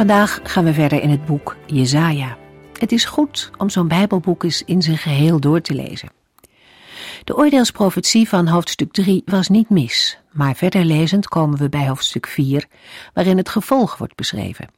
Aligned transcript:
Vandaag 0.00 0.40
gaan 0.42 0.64
we 0.64 0.74
verder 0.74 1.02
in 1.02 1.10
het 1.10 1.24
boek 1.24 1.56
Jezaja. 1.66 2.36
Het 2.78 2.92
is 2.92 3.04
goed 3.04 3.50
om 3.58 3.70
zo'n 3.70 3.88
Bijbelboek 3.88 4.42
eens 4.42 4.64
in 4.64 4.82
zijn 4.82 4.98
geheel 4.98 5.40
door 5.40 5.60
te 5.60 5.74
lezen. 5.74 6.08
De 7.24 7.36
oordeelsprofetie 7.36 8.28
van 8.28 8.46
hoofdstuk 8.46 8.92
3 8.92 9.22
was 9.24 9.48
niet 9.48 9.68
mis, 9.68 10.18
maar 10.32 10.54
verder 10.54 10.84
lezend 10.84 11.28
komen 11.28 11.58
we 11.58 11.68
bij 11.68 11.88
hoofdstuk 11.88 12.26
4, 12.26 12.66
waarin 13.14 13.36
het 13.36 13.48
gevolg 13.48 13.96
wordt 13.96 14.14
beschreven. 14.14 14.68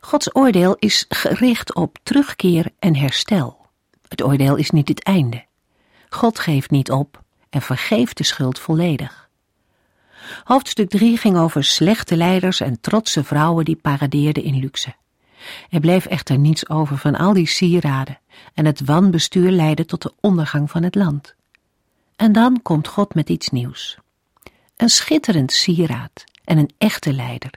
Gods 0.00 0.36
oordeel 0.36 0.76
is 0.78 1.04
gericht 1.08 1.74
op 1.74 1.98
terugkeer 2.02 2.66
en 2.78 2.96
herstel. 2.96 3.66
Het 4.08 4.22
oordeel 4.22 4.56
is 4.56 4.70
niet 4.70 4.88
het 4.88 5.02
einde. 5.02 5.44
God 6.08 6.38
geeft 6.38 6.70
niet 6.70 6.90
op 6.90 7.22
en 7.50 7.62
vergeeft 7.62 8.16
de 8.16 8.24
schuld 8.24 8.58
volledig. 8.58 9.23
Hoofdstuk 10.44 10.88
3 10.88 11.16
ging 11.16 11.36
over 11.36 11.64
slechte 11.64 12.16
leiders 12.16 12.60
en 12.60 12.80
trotse 12.80 13.24
vrouwen 13.24 13.64
die 13.64 13.76
paradeerden 13.76 14.42
in 14.42 14.58
luxe. 14.58 14.94
Er 15.70 15.80
bleef 15.80 16.06
echter 16.06 16.38
niets 16.38 16.68
over 16.68 16.98
van 16.98 17.14
al 17.14 17.32
die 17.32 17.46
sieraden 17.46 18.18
en 18.54 18.64
het 18.66 18.84
wanbestuur 18.84 19.50
leidde 19.50 19.84
tot 19.84 20.02
de 20.02 20.12
ondergang 20.20 20.70
van 20.70 20.82
het 20.82 20.94
land. 20.94 21.34
En 22.16 22.32
dan 22.32 22.62
komt 22.62 22.88
God 22.88 23.14
met 23.14 23.28
iets 23.28 23.48
nieuws. 23.48 23.98
Een 24.76 24.88
schitterend 24.88 25.52
sieraad 25.52 26.24
en 26.44 26.58
een 26.58 26.70
echte 26.78 27.12
leider, 27.12 27.50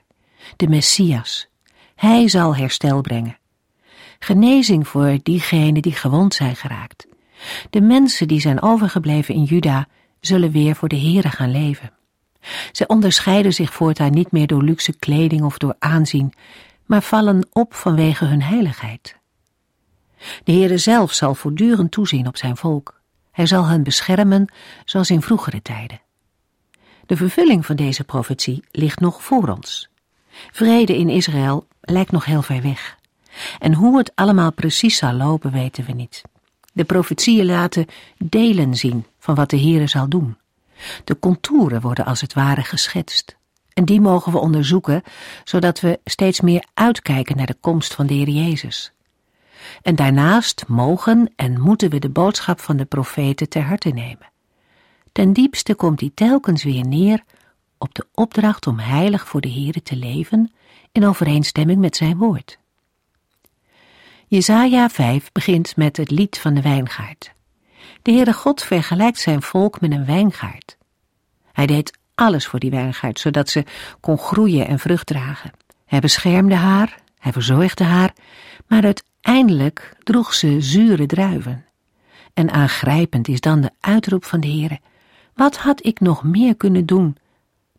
de 0.55 0.67
Messias. 0.67 1.47
Hij 1.95 2.27
zal 2.27 2.55
herstel 2.55 3.01
brengen. 3.01 3.37
Genezing 4.19 4.87
voor 4.87 5.19
diegenen 5.23 5.81
die 5.81 5.91
gewond 5.91 6.33
zijn 6.33 6.55
geraakt. 6.55 7.07
De 7.69 7.81
mensen 7.81 8.27
die 8.27 8.39
zijn 8.39 8.61
overgebleven 8.61 9.33
in 9.35 9.43
Juda 9.43 9.87
zullen 10.19 10.51
weer 10.51 10.75
voor 10.75 10.89
de 10.89 10.99
Here 10.99 11.29
gaan 11.29 11.51
leven. 11.51 11.91
Zij 12.71 12.87
onderscheiden 12.87 13.53
zich 13.53 13.73
voortaan 13.73 14.11
niet 14.11 14.31
meer 14.31 14.47
door 14.47 14.63
luxe 14.63 14.93
kleding 14.93 15.43
of 15.43 15.57
door 15.57 15.75
aanzien, 15.79 16.33
maar 16.85 17.01
vallen 17.01 17.47
op 17.51 17.73
vanwege 17.73 18.25
hun 18.25 18.41
heiligheid. 18.41 19.15
De 20.43 20.51
Heere 20.51 20.77
zelf 20.77 21.13
zal 21.13 21.35
voortdurend 21.35 21.91
toezien 21.91 22.27
op 22.27 22.37
zijn 22.37 22.57
volk. 22.57 23.01
Hij 23.31 23.45
zal 23.45 23.65
hen 23.65 23.83
beschermen 23.83 24.53
zoals 24.85 25.09
in 25.09 25.21
vroegere 25.21 25.61
tijden. 25.61 26.01
De 27.05 27.17
vervulling 27.17 27.65
van 27.65 27.75
deze 27.75 28.03
profetie 28.03 28.63
ligt 28.71 28.99
nog 28.99 29.23
voor 29.23 29.49
ons. 29.49 29.89
Vrede 30.51 30.97
in 30.97 31.09
Israël 31.09 31.67
lijkt 31.81 32.11
nog 32.11 32.25
heel 32.25 32.41
ver 32.41 32.61
weg. 32.61 32.97
En 33.59 33.73
hoe 33.73 33.97
het 33.97 34.11
allemaal 34.15 34.51
precies 34.51 34.97
zal 34.97 35.13
lopen 35.13 35.51
weten 35.51 35.85
we 35.85 35.91
niet. 35.91 36.21
De 36.73 36.83
profetieën 36.83 37.45
laten 37.45 37.85
delen 38.17 38.75
zien 38.75 39.05
van 39.19 39.35
wat 39.35 39.49
de 39.49 39.59
Heere 39.59 39.87
zal 39.87 40.09
doen. 40.09 40.37
De 41.03 41.19
contouren 41.19 41.81
worden 41.81 42.05
als 42.05 42.21
het 42.21 42.33
ware 42.33 42.63
geschetst. 42.63 43.37
En 43.73 43.85
die 43.85 44.01
mogen 44.01 44.31
we 44.31 44.37
onderzoeken, 44.37 45.03
zodat 45.43 45.79
we 45.79 45.99
steeds 46.03 46.41
meer 46.41 46.65
uitkijken 46.73 47.37
naar 47.37 47.45
de 47.45 47.57
komst 47.61 47.93
van 47.93 48.07
de 48.07 48.13
Heer 48.13 48.29
Jezus. 48.29 48.91
En 49.81 49.95
daarnaast 49.95 50.63
mogen 50.67 51.33
en 51.35 51.61
moeten 51.61 51.89
we 51.89 51.99
de 51.99 52.09
boodschap 52.09 52.59
van 52.59 52.77
de 52.77 52.85
profeten 52.85 53.49
ter 53.49 53.63
harte 53.63 53.89
nemen. 53.89 54.31
Ten 55.11 55.33
diepste 55.33 55.75
komt 55.75 55.99
die 55.99 56.11
telkens 56.13 56.63
weer 56.63 56.87
neer 56.87 57.23
op 57.77 57.93
de 57.95 58.05
opdracht 58.13 58.67
om 58.67 58.79
heilig 58.79 59.27
voor 59.27 59.41
de 59.41 59.51
Heere 59.51 59.81
te 59.81 59.95
leven 59.95 60.51
in 60.91 61.05
overeenstemming 61.05 61.79
met 61.79 61.95
zijn 61.95 62.17
woord. 62.17 62.59
Jesaja 64.27 64.89
5 64.89 65.31
begint 65.31 65.75
met 65.75 65.97
het 65.97 66.11
lied 66.11 66.39
van 66.39 66.53
de 66.53 66.61
wijngaard. 66.61 67.35
De 68.01 68.11
Heere 68.11 68.33
God 68.33 68.63
vergelijkt 68.63 69.19
zijn 69.19 69.41
volk 69.41 69.81
met 69.81 69.91
een 69.91 70.05
wijngaard. 70.05 70.77
Hij 71.51 71.65
deed 71.65 71.97
alles 72.15 72.47
voor 72.47 72.59
die 72.59 72.69
wijngaard, 72.69 73.19
zodat 73.19 73.49
ze 73.49 73.63
kon 73.99 74.17
groeien 74.17 74.67
en 74.67 74.79
vrucht 74.79 75.05
dragen. 75.05 75.51
Hij 75.85 75.99
beschermde 75.99 76.55
haar, 76.55 76.99
hij 77.19 77.31
verzorgde 77.31 77.83
haar, 77.83 78.13
maar 78.67 78.83
uiteindelijk 78.83 79.95
droeg 80.03 80.33
ze 80.33 80.61
zure 80.61 81.05
druiven. 81.05 81.65
En 82.33 82.51
aangrijpend 82.51 83.27
is 83.27 83.41
dan 83.41 83.61
de 83.61 83.71
uitroep 83.79 84.25
van 84.25 84.39
de 84.39 84.47
Heere, 84.47 84.79
wat 85.33 85.57
had 85.57 85.85
ik 85.85 85.99
nog 85.99 86.23
meer 86.23 86.55
kunnen 86.55 86.85
doen 86.85 87.17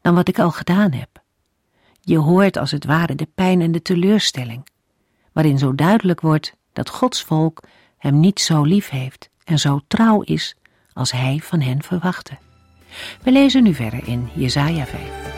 dan 0.00 0.14
wat 0.14 0.28
ik 0.28 0.38
al 0.38 0.50
gedaan 0.50 0.92
heb? 0.92 1.22
Je 2.00 2.18
hoort 2.18 2.56
als 2.56 2.70
het 2.70 2.84
ware 2.84 3.14
de 3.14 3.28
pijn 3.34 3.60
en 3.60 3.72
de 3.72 3.82
teleurstelling, 3.82 4.68
waarin 5.32 5.58
zo 5.58 5.74
duidelijk 5.74 6.20
wordt 6.20 6.56
dat 6.72 6.88
Gods 6.88 7.22
volk 7.22 7.62
hem 7.96 8.20
niet 8.20 8.40
zo 8.40 8.62
lief 8.62 8.88
heeft 8.88 9.30
en 9.48 9.58
zo 9.58 9.80
trouw 9.86 10.22
is 10.22 10.54
als 10.92 11.12
hij 11.12 11.40
van 11.42 11.60
hen 11.60 11.82
verwachtte. 11.82 12.38
We 13.22 13.32
lezen 13.32 13.62
nu 13.62 13.74
verder 13.74 14.08
in 14.08 14.28
Jesaja 14.34 14.86
5. 14.86 15.37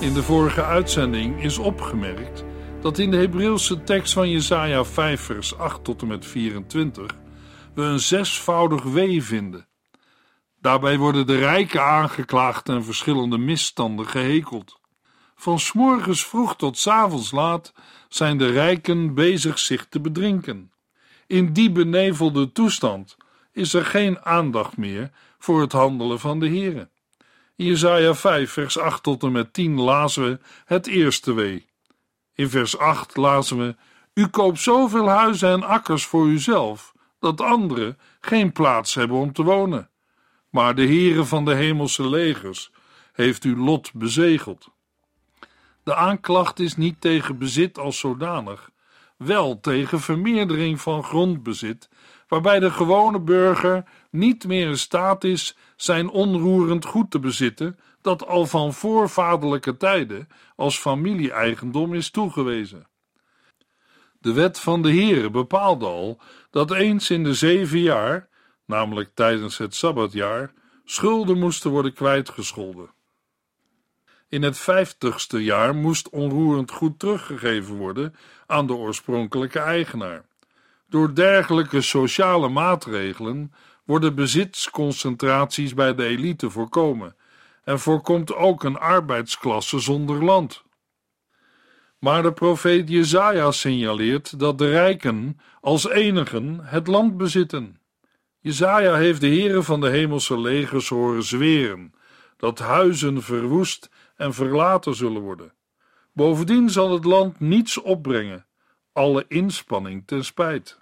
In 0.00 0.14
de 0.14 0.22
vorige 0.22 0.64
uitzending 0.64 1.42
is 1.42 1.58
opgemerkt 1.58 2.44
dat 2.80 2.98
in 2.98 3.10
de 3.10 3.16
Hebreeuwse 3.16 3.82
tekst 3.82 4.12
van 4.12 4.30
Jesaja 4.30 4.84
5 4.84 5.20
vers 5.20 5.58
8 5.58 5.84
tot 5.84 6.02
en 6.02 6.08
met 6.08 6.26
24 6.26 7.16
we 7.74 7.82
een 7.82 8.00
zesvoudig 8.00 8.82
wee 8.82 9.22
vinden. 9.22 9.66
Daarbij 10.60 10.98
worden 10.98 11.26
de 11.26 11.36
rijken 11.36 11.82
aangeklaagd 11.82 12.68
en 12.68 12.84
verschillende 12.84 13.38
misstanden 13.38 14.06
gehekeld. 14.06 14.80
Van 15.36 15.58
s'morgens 15.58 16.26
vroeg 16.26 16.56
tot 16.56 16.78
s 16.78 16.86
avonds 16.86 17.30
laat 17.30 17.72
zijn 18.08 18.38
de 18.38 18.50
rijken 18.50 19.14
bezig 19.14 19.58
zich 19.58 19.86
te 19.88 20.00
bedrinken. 20.00 20.72
In 21.26 21.52
die 21.52 21.70
benevelde 21.70 22.52
toestand 22.52 23.16
is 23.52 23.74
er 23.74 23.84
geen 23.84 24.24
aandacht 24.24 24.76
meer 24.76 25.10
voor 25.38 25.60
het 25.60 25.72
handelen 25.72 26.20
van 26.20 26.40
de 26.40 26.48
Here. 26.48 26.88
In 27.58 27.66
Jesaja 27.66 28.14
5, 28.14 28.52
vers 28.52 28.78
8 28.78 29.02
tot 29.02 29.22
en 29.22 29.32
met 29.32 29.52
10 29.52 29.80
lazen 29.80 30.24
we 30.24 30.38
het 30.64 30.86
eerste 30.86 31.32
wee. 31.32 31.66
In 32.34 32.50
vers 32.50 32.78
8 32.78 33.16
lazen 33.16 33.58
we: 33.58 33.76
U 34.14 34.26
koopt 34.26 34.60
zoveel 34.60 35.08
huizen 35.08 35.48
en 35.48 35.62
akkers 35.62 36.06
voor 36.06 36.26
uzelf, 36.26 36.92
dat 37.18 37.40
anderen 37.40 37.98
geen 38.20 38.52
plaats 38.52 38.94
hebben 38.94 39.16
om 39.16 39.32
te 39.32 39.42
wonen. 39.42 39.90
Maar 40.50 40.74
de 40.74 40.86
Heere 40.86 41.24
van 41.24 41.44
de 41.44 41.54
hemelse 41.54 42.08
legers 42.08 42.70
heeft 43.12 43.44
uw 43.44 43.64
lot 43.64 43.92
bezegeld. 43.92 44.68
De 45.82 45.94
aanklacht 45.94 46.58
is 46.58 46.76
niet 46.76 47.00
tegen 47.00 47.38
bezit 47.38 47.78
als 47.78 47.98
zodanig, 47.98 48.70
wel 49.16 49.60
tegen 49.60 50.00
vermeerdering 50.00 50.80
van 50.80 51.04
grondbezit, 51.04 51.88
waarbij 52.28 52.60
de 52.60 52.70
gewone 52.70 53.20
burger 53.20 53.84
niet 54.10 54.46
meer 54.46 54.66
in 54.66 54.78
staat 54.78 55.24
is 55.24 55.56
zijn 55.76 56.08
onroerend 56.08 56.84
goed 56.84 57.10
te 57.10 57.18
bezitten, 57.18 57.78
dat 58.00 58.26
al 58.26 58.46
van 58.46 58.72
voorvaderlijke 58.72 59.76
tijden 59.76 60.28
als 60.56 60.78
familie-eigendom 60.78 61.94
is 61.94 62.10
toegewezen. 62.10 62.86
De 64.20 64.32
wet 64.32 64.58
van 64.58 64.82
de 64.82 64.92
Heere 64.92 65.30
bepaalde 65.30 65.86
al 65.86 66.20
dat 66.50 66.70
eens 66.70 67.10
in 67.10 67.24
de 67.24 67.34
zeven 67.34 67.78
jaar, 67.78 68.28
namelijk 68.64 69.10
tijdens 69.14 69.58
het 69.58 69.74
sabbatjaar, 69.74 70.52
schulden 70.84 71.38
moesten 71.38 71.70
worden 71.70 71.94
kwijtgescholden. 71.94 72.90
In 74.28 74.42
het 74.42 74.58
vijftigste 74.58 75.44
jaar 75.44 75.74
moest 75.74 76.08
onroerend 76.08 76.70
goed 76.70 76.98
teruggegeven 76.98 77.76
worden 77.76 78.14
aan 78.46 78.66
de 78.66 78.74
oorspronkelijke 78.74 79.58
eigenaar. 79.58 80.27
Door 80.88 81.14
dergelijke 81.14 81.80
sociale 81.80 82.48
maatregelen 82.48 83.52
worden 83.84 84.14
bezitsconcentraties 84.14 85.74
bij 85.74 85.94
de 85.94 86.04
elite 86.04 86.50
voorkomen 86.50 87.16
en 87.64 87.78
voorkomt 87.78 88.34
ook 88.34 88.64
een 88.64 88.78
arbeidsklasse 88.78 89.78
zonder 89.78 90.24
land. 90.24 90.62
Maar 91.98 92.22
de 92.22 92.32
profeet 92.32 92.88
Jezaja 92.88 93.50
signaleert 93.50 94.38
dat 94.38 94.58
de 94.58 94.70
rijken 94.70 95.40
als 95.60 95.88
enigen 95.88 96.60
het 96.62 96.86
land 96.86 97.16
bezitten. 97.16 97.80
Jezaja 98.38 98.94
heeft 98.94 99.20
de 99.20 99.26
heren 99.26 99.64
van 99.64 99.80
de 99.80 99.88
hemelse 99.88 100.40
legers 100.40 100.88
horen 100.88 101.22
zweren 101.22 101.94
dat 102.36 102.58
huizen 102.58 103.22
verwoest 103.22 103.90
en 104.16 104.34
verlaten 104.34 104.94
zullen 104.94 105.22
worden. 105.22 105.52
Bovendien 106.12 106.70
zal 106.70 106.92
het 106.92 107.04
land 107.04 107.40
niets 107.40 107.80
opbrengen, 107.80 108.46
alle 108.98 109.24
inspanning 109.28 110.02
ten 110.06 110.24
spijt. 110.24 110.78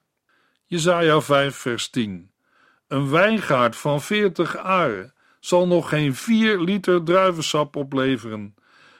Jezaja 0.64 1.20
5 1.20 1.56
vers 1.56 1.88
10 1.88 2.30
Een 2.88 3.10
wijngaard 3.10 3.76
van 3.76 4.00
veertig 4.00 4.56
aren 4.56 5.14
zal 5.40 5.66
nog 5.66 5.88
geen 5.88 6.14
vier 6.14 6.60
liter 6.60 7.04
druivensap 7.04 7.76
opleveren 7.76 8.54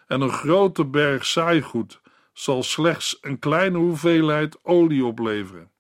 en 0.07 0.21
een 0.21 0.31
grote 0.31 0.85
berg 0.85 1.27
saaigoed 1.27 2.01
zal 2.33 2.63
slechts 2.63 3.19
een 3.21 3.39
kleine 3.39 3.79
hoeveelheid 3.79 4.59
olie 4.63 5.05
opleveren. 5.05 5.71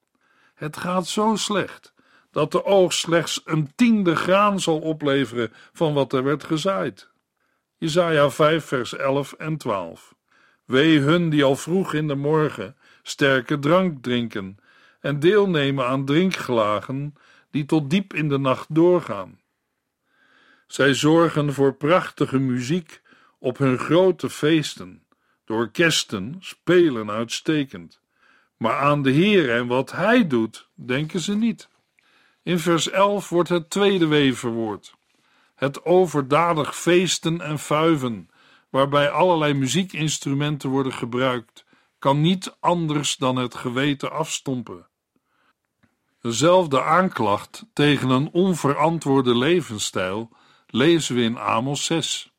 Het 0.55 0.77
gaat 0.77 1.07
zo 1.07 1.35
slecht 1.35 1.95
dat 2.31 2.53
de 2.53 2.65
oogst 2.65 2.99
slechts 2.99 3.41
een 3.45 3.73
tiende 3.75 4.17
graan 4.17 4.61
zal 4.61 4.79
opleveren 4.79 5.53
van 5.73 5.95
wat 5.95 6.13
er 6.13 6.25
werd 6.25 6.45
gezaaid. 6.45 7.11
Jesaja 7.77 8.31
5 8.31 8.65
vers 8.65 8.97
11 8.97 9.33
en 9.33 9.57
12 9.57 10.15
Wee 10.65 10.99
hun 10.99 11.31
die 11.31 11.45
al 11.45 11.57
vroeg 11.57 11.95
in 11.95 12.09
de 12.09 12.15
morgen 12.15 12.77
sterke 13.09 13.59
drank 13.59 14.03
drinken 14.03 14.59
en 15.01 15.21
deelnemen 15.21 15.87
aan 15.87 16.05
drinkgelagen 16.05 17.15
die 17.51 17.65
tot 17.65 17.91
diep 17.91 18.15
in 18.15 18.29
de 18.29 18.39
nacht 18.39 18.75
doorgaan. 18.75 19.41
Zij 20.67 20.95
zorgen 20.95 21.53
voor 21.53 21.75
prachtige 21.75 22.39
muziek 22.39 23.03
op 23.39 23.59
hun 23.59 23.79
grote 23.79 24.31
feesten 24.31 25.07
de 25.47 25.53
orkesten 25.53 26.37
spelen 26.41 27.11
uitstekend. 27.11 28.01
Maar 28.57 28.79
aan 28.79 29.03
de 29.03 29.11
Heer 29.11 29.51
en 29.51 29.67
wat 29.67 29.93
Hij 29.93 30.27
doet, 30.27 30.69
denken 30.75 31.21
ze 31.21 31.35
niet. 31.35 31.69
In 32.43 32.59
vers 32.59 32.91
11 32.91 33.29
wordt 33.29 33.49
het 33.49 33.71
tweede 33.71 34.07
wee 34.07 34.35
verwoord. 34.35 34.95
Het 35.55 35.85
overdadig 35.85 36.77
feesten 36.77 37.41
en 37.41 37.59
fuiven, 37.59 38.31
waarbij 38.71 39.11
allerlei 39.11 39.55
muziekinstrumenten 39.55 40.71
worden 40.71 40.93
gebruikt, 40.93 41.65
kan 41.99 42.21
niet 42.21 42.57
anders 42.61 43.17
dan 43.17 43.37
het 43.37 43.55
geweten 43.55 44.13
afstompen. 44.13 44.87
Dezelfde 46.21 46.83
aanklacht 46.83 47.65
tegen 47.73 48.11
een 48.11 48.29
onverantwoorde 48.33 49.37
levensstijl 49.37 50.31
lezen 50.67 51.15
we 51.15 51.23
in 51.23 51.39
Amos 51.39 51.85
6. 51.85 52.33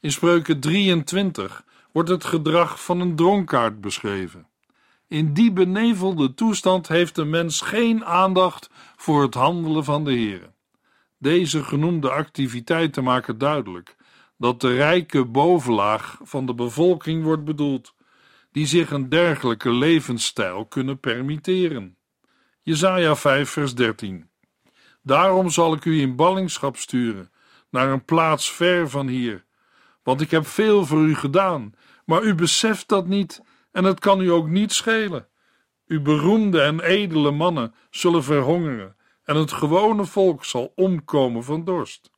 In 0.00 0.12
spreuken 0.12 0.60
23 0.60 1.64
wordt 1.92 2.08
het 2.08 2.24
gedrag 2.24 2.84
van 2.84 3.00
een 3.00 3.16
dronkaard 3.16 3.80
beschreven. 3.80 4.46
In 5.08 5.32
die 5.32 5.52
benevelde 5.52 6.34
toestand 6.34 6.88
heeft 6.88 7.14
de 7.14 7.24
mens 7.24 7.60
geen 7.60 8.04
aandacht 8.04 8.70
voor 8.96 9.22
het 9.22 9.34
handelen 9.34 9.84
van 9.84 10.04
de 10.04 10.12
Heer. 10.12 10.52
Deze 11.18 11.64
genoemde 11.64 12.10
activiteiten 12.10 13.04
maken 13.04 13.38
duidelijk 13.38 13.96
dat 14.36 14.60
de 14.60 14.74
rijke 14.74 15.24
bovenlaag 15.24 16.18
van 16.22 16.46
de 16.46 16.54
bevolking 16.54 17.22
wordt 17.22 17.44
bedoeld, 17.44 17.94
die 18.52 18.66
zich 18.66 18.90
een 18.90 19.08
dergelijke 19.08 19.70
levensstijl 19.70 20.66
kunnen 20.66 21.00
permitteren. 21.00 21.96
Jesaja 22.60 23.16
5 23.16 23.50
vers 23.50 23.74
13 23.74 24.30
Daarom 25.02 25.50
zal 25.50 25.74
ik 25.74 25.84
u 25.84 26.00
in 26.00 26.16
ballingschap 26.16 26.76
sturen, 26.76 27.32
naar 27.70 27.88
een 27.88 28.04
plaats 28.04 28.52
ver 28.52 28.90
van 28.90 29.06
hier, 29.06 29.44
want 30.02 30.20
ik 30.20 30.30
heb 30.30 30.46
veel 30.46 30.86
voor 30.86 31.02
u 31.02 31.14
gedaan 31.14 31.74
maar 32.04 32.22
u 32.22 32.34
beseft 32.34 32.88
dat 32.88 33.06
niet 33.06 33.42
en 33.72 33.84
het 33.84 34.00
kan 34.00 34.20
u 34.20 34.30
ook 34.30 34.48
niet 34.48 34.72
schelen. 34.72 35.28
Uw 35.86 36.02
beroemde 36.02 36.60
en 36.60 36.80
edele 36.80 37.30
mannen 37.30 37.74
zullen 37.90 38.24
verhongeren 38.24 38.96
en 39.24 39.36
het 39.36 39.52
gewone 39.52 40.04
volk 40.04 40.44
zal 40.44 40.72
omkomen 40.74 41.44
van 41.44 41.64
dorst. 41.64 42.10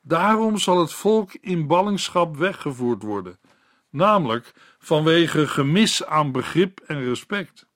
Daarom 0.00 0.58
zal 0.58 0.80
het 0.80 0.92
volk 0.92 1.34
in 1.34 1.66
ballingschap 1.66 2.36
weggevoerd 2.36 3.02
worden, 3.02 3.38
namelijk 3.92 4.52
vanwege 4.78 5.48
gemis 5.48 6.04
aan 6.04 6.32
begrip 6.32 6.80
en 6.86 7.04
respect. 7.04 7.66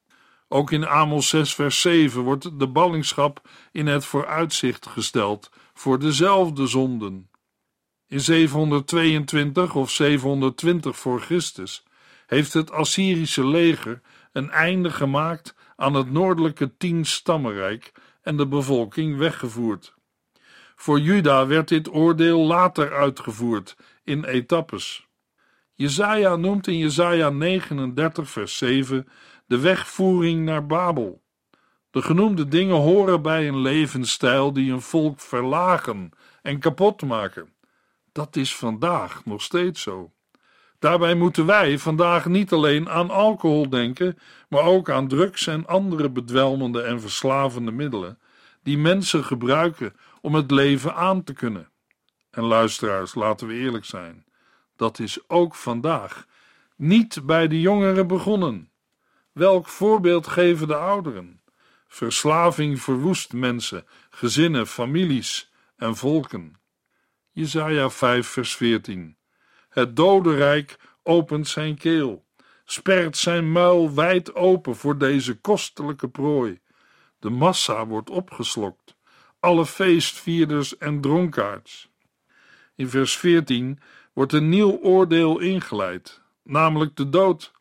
Ook 0.48 0.70
in 0.70 0.86
Amos 0.86 1.28
6 1.28 1.54
vers 1.54 1.80
7 1.80 2.22
wordt 2.22 2.58
de 2.58 2.68
ballingschap 2.68 3.48
in 3.72 3.86
het 3.86 4.04
vooruitzicht 4.04 4.86
gesteld 4.86 5.50
voor 5.74 5.98
dezelfde 5.98 6.66
zonden. 6.66 7.30
In 8.08 8.20
722 8.20 9.74
of 9.74 9.90
720 9.90 10.96
voor 10.96 11.20
Christus 11.20 11.84
heeft 12.26 12.52
het 12.52 12.70
Assyrische 12.70 13.46
leger 13.46 14.00
een 14.32 14.50
einde 14.50 14.90
gemaakt 14.90 15.54
aan 15.76 15.94
het 15.94 16.10
noordelijke 16.10 16.76
tien-stammenrijk 16.76 17.92
en 18.22 18.36
de 18.36 18.46
bevolking 18.46 19.16
weggevoerd. 19.16 19.94
Voor 20.76 21.00
Juda 21.00 21.46
werd 21.46 21.68
dit 21.68 21.88
oordeel 21.88 22.40
later 22.40 22.92
uitgevoerd 22.92 23.76
in 24.04 24.24
etappes. 24.24 25.05
Jezaja 25.78 26.36
noemt 26.36 26.66
in 26.66 26.78
Jezaja 26.78 27.30
39 27.30 28.30
vers 28.30 28.58
7 28.58 29.08
de 29.46 29.58
wegvoering 29.58 30.44
naar 30.44 30.66
Babel. 30.66 31.22
De 31.90 32.02
genoemde 32.02 32.48
dingen 32.48 32.76
horen 32.76 33.22
bij 33.22 33.48
een 33.48 33.58
levensstijl 33.58 34.52
die 34.52 34.72
een 34.72 34.80
volk 34.80 35.20
verlagen 35.20 36.10
en 36.42 36.58
kapot 36.58 37.02
maken. 37.02 37.54
Dat 38.12 38.36
is 38.36 38.56
vandaag 38.56 39.24
nog 39.24 39.42
steeds 39.42 39.82
zo. 39.82 40.12
Daarbij 40.78 41.14
moeten 41.14 41.46
wij 41.46 41.78
vandaag 41.78 42.26
niet 42.26 42.52
alleen 42.52 42.88
aan 42.88 43.10
alcohol 43.10 43.70
denken, 43.70 44.18
maar 44.48 44.62
ook 44.62 44.90
aan 44.90 45.08
drugs 45.08 45.46
en 45.46 45.66
andere 45.66 46.10
bedwelmende 46.10 46.82
en 46.82 47.00
verslavende 47.00 47.72
middelen 47.72 48.18
die 48.62 48.78
mensen 48.78 49.24
gebruiken 49.24 49.96
om 50.20 50.34
het 50.34 50.50
leven 50.50 50.94
aan 50.94 51.24
te 51.24 51.32
kunnen. 51.32 51.70
En 52.30 52.42
luisteraars, 52.42 53.14
laten 53.14 53.46
we 53.46 53.54
eerlijk 53.54 53.84
zijn, 53.84 54.25
dat 54.76 54.98
is 54.98 55.28
ook 55.28 55.54
vandaag 55.54 56.26
niet 56.76 57.26
bij 57.26 57.48
de 57.48 57.60
jongeren 57.60 58.06
begonnen. 58.06 58.70
Welk 59.32 59.68
voorbeeld 59.68 60.26
geven 60.26 60.68
de 60.68 60.76
ouderen? 60.76 61.40
Verslaving 61.88 62.80
verwoest 62.80 63.32
mensen, 63.32 63.86
gezinnen, 64.10 64.66
families 64.66 65.52
en 65.76 65.96
volken. 65.96 66.60
Jesaja 67.30 67.90
5 67.90 68.26
vers 68.26 68.56
14. 68.56 69.16
Het 69.68 69.96
dodenrijk 69.96 70.78
opent 71.02 71.48
zijn 71.48 71.78
keel, 71.78 72.26
spert 72.64 73.16
zijn 73.16 73.52
muil 73.52 73.94
wijd 73.94 74.34
open 74.34 74.76
voor 74.76 74.98
deze 74.98 75.34
kostelijke 75.40 76.08
prooi. 76.08 76.60
De 77.18 77.30
massa 77.30 77.86
wordt 77.86 78.10
opgeslokt, 78.10 78.96
alle 79.40 79.66
feestvierders 79.66 80.78
en 80.78 81.00
dronkaards. 81.00 81.90
In 82.74 82.88
vers 82.88 83.16
14 83.16 83.80
wordt 84.16 84.32
een 84.32 84.48
nieuw 84.48 84.78
oordeel 84.82 85.38
ingeleid, 85.38 86.20
namelijk 86.42 86.96
de 86.96 87.08
dood. 87.08 87.52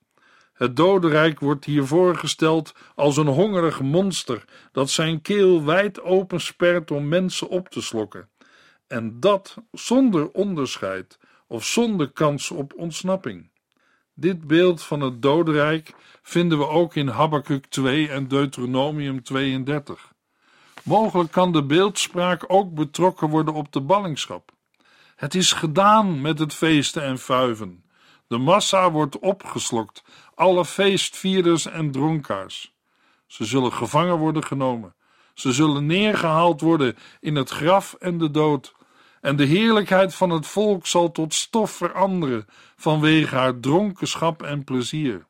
Het 0.53 0.75
dodenrijk 0.75 1.39
wordt 1.39 1.65
hier 1.65 1.85
voorgesteld 1.85 2.73
als 2.95 3.17
een 3.17 3.27
hongerig 3.27 3.81
monster 3.81 4.45
dat 4.71 4.89
zijn 4.89 5.21
keel 5.21 5.65
wijd 5.65 6.01
open 6.01 6.41
spert 6.41 6.91
om 6.91 7.07
mensen 7.07 7.49
op 7.49 7.69
te 7.69 7.81
slokken 7.81 8.29
en 8.87 9.19
dat 9.19 9.55
zonder 9.71 10.31
onderscheid 10.31 11.19
of 11.47 11.65
zonder 11.65 12.11
kans 12.11 12.51
op 12.51 12.73
ontsnapping. 12.75 13.49
Dit 14.13 14.47
beeld 14.47 14.83
van 14.83 15.01
het 15.01 15.21
dodenrijk 15.21 15.93
vinden 16.21 16.57
we 16.57 16.67
ook 16.67 16.95
in 16.95 17.07
Habakkuk 17.07 17.65
2 17.65 18.09
en 18.09 18.27
Deuteronomium 18.27 19.23
32. 19.23 20.13
Mogelijk 20.83 21.31
kan 21.31 21.51
de 21.51 21.63
beeldspraak 21.63 22.43
ook 22.47 22.73
betrokken 22.73 23.29
worden 23.29 23.53
op 23.53 23.71
de 23.71 23.81
ballingschap. 23.81 24.54
Het 25.15 25.35
is 25.35 25.53
gedaan 25.53 26.21
met 26.21 26.39
het 26.39 26.53
feesten 26.53 27.03
en 27.03 27.17
fuiven. 27.17 27.83
De 28.27 28.37
massa 28.37 28.91
wordt 28.91 29.19
opgeslokt, 29.19 30.03
alle 30.33 30.65
feestvierders 30.65 31.65
en 31.65 31.91
dronkaars. 31.91 32.73
Ze 33.27 33.45
zullen 33.45 33.73
gevangen 33.73 34.17
worden 34.17 34.43
genomen. 34.43 34.95
Ze 35.33 35.53
zullen 35.53 35.85
neergehaald 35.85 36.61
worden 36.61 36.95
in 37.19 37.35
het 37.35 37.49
graf 37.49 37.93
en 37.93 38.17
de 38.17 38.31
dood 38.31 38.75
en 39.21 39.35
de 39.35 39.43
heerlijkheid 39.45 40.15
van 40.15 40.29
het 40.29 40.47
volk 40.47 40.87
zal 40.87 41.11
tot 41.11 41.33
stof 41.33 41.71
veranderen 41.71 42.45
vanwege 42.75 43.35
haar 43.35 43.59
dronkenschap 43.59 44.43
en 44.43 44.63
plezier. 44.63 45.25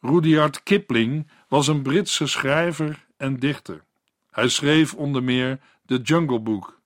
Rudyard 0.00 0.62
Kipling 0.62 1.30
was 1.48 1.66
een 1.66 1.82
Britse 1.82 2.26
schrijver 2.26 3.06
en 3.16 3.38
dichter. 3.38 3.84
Hij 4.30 4.48
schreef 4.48 4.94
onder 4.94 5.22
meer 5.22 5.60
The 5.86 5.96
Jungle 5.96 6.40
Book, 6.40 6.77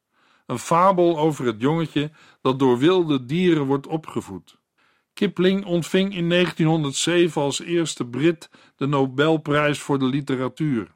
een 0.52 0.58
fabel 0.58 1.18
over 1.18 1.46
het 1.46 1.60
jongetje 1.60 2.10
dat 2.40 2.58
door 2.58 2.78
wilde 2.78 3.24
dieren 3.24 3.64
wordt 3.64 3.86
opgevoed. 3.86 4.60
Kipling 5.14 5.64
ontving 5.64 6.14
in 6.14 6.28
1907 6.28 7.42
als 7.42 7.60
eerste 7.60 8.06
Brit 8.06 8.50
de 8.76 8.86
Nobelprijs 8.86 9.78
voor 9.78 9.98
de 9.98 10.04
literatuur. 10.04 10.90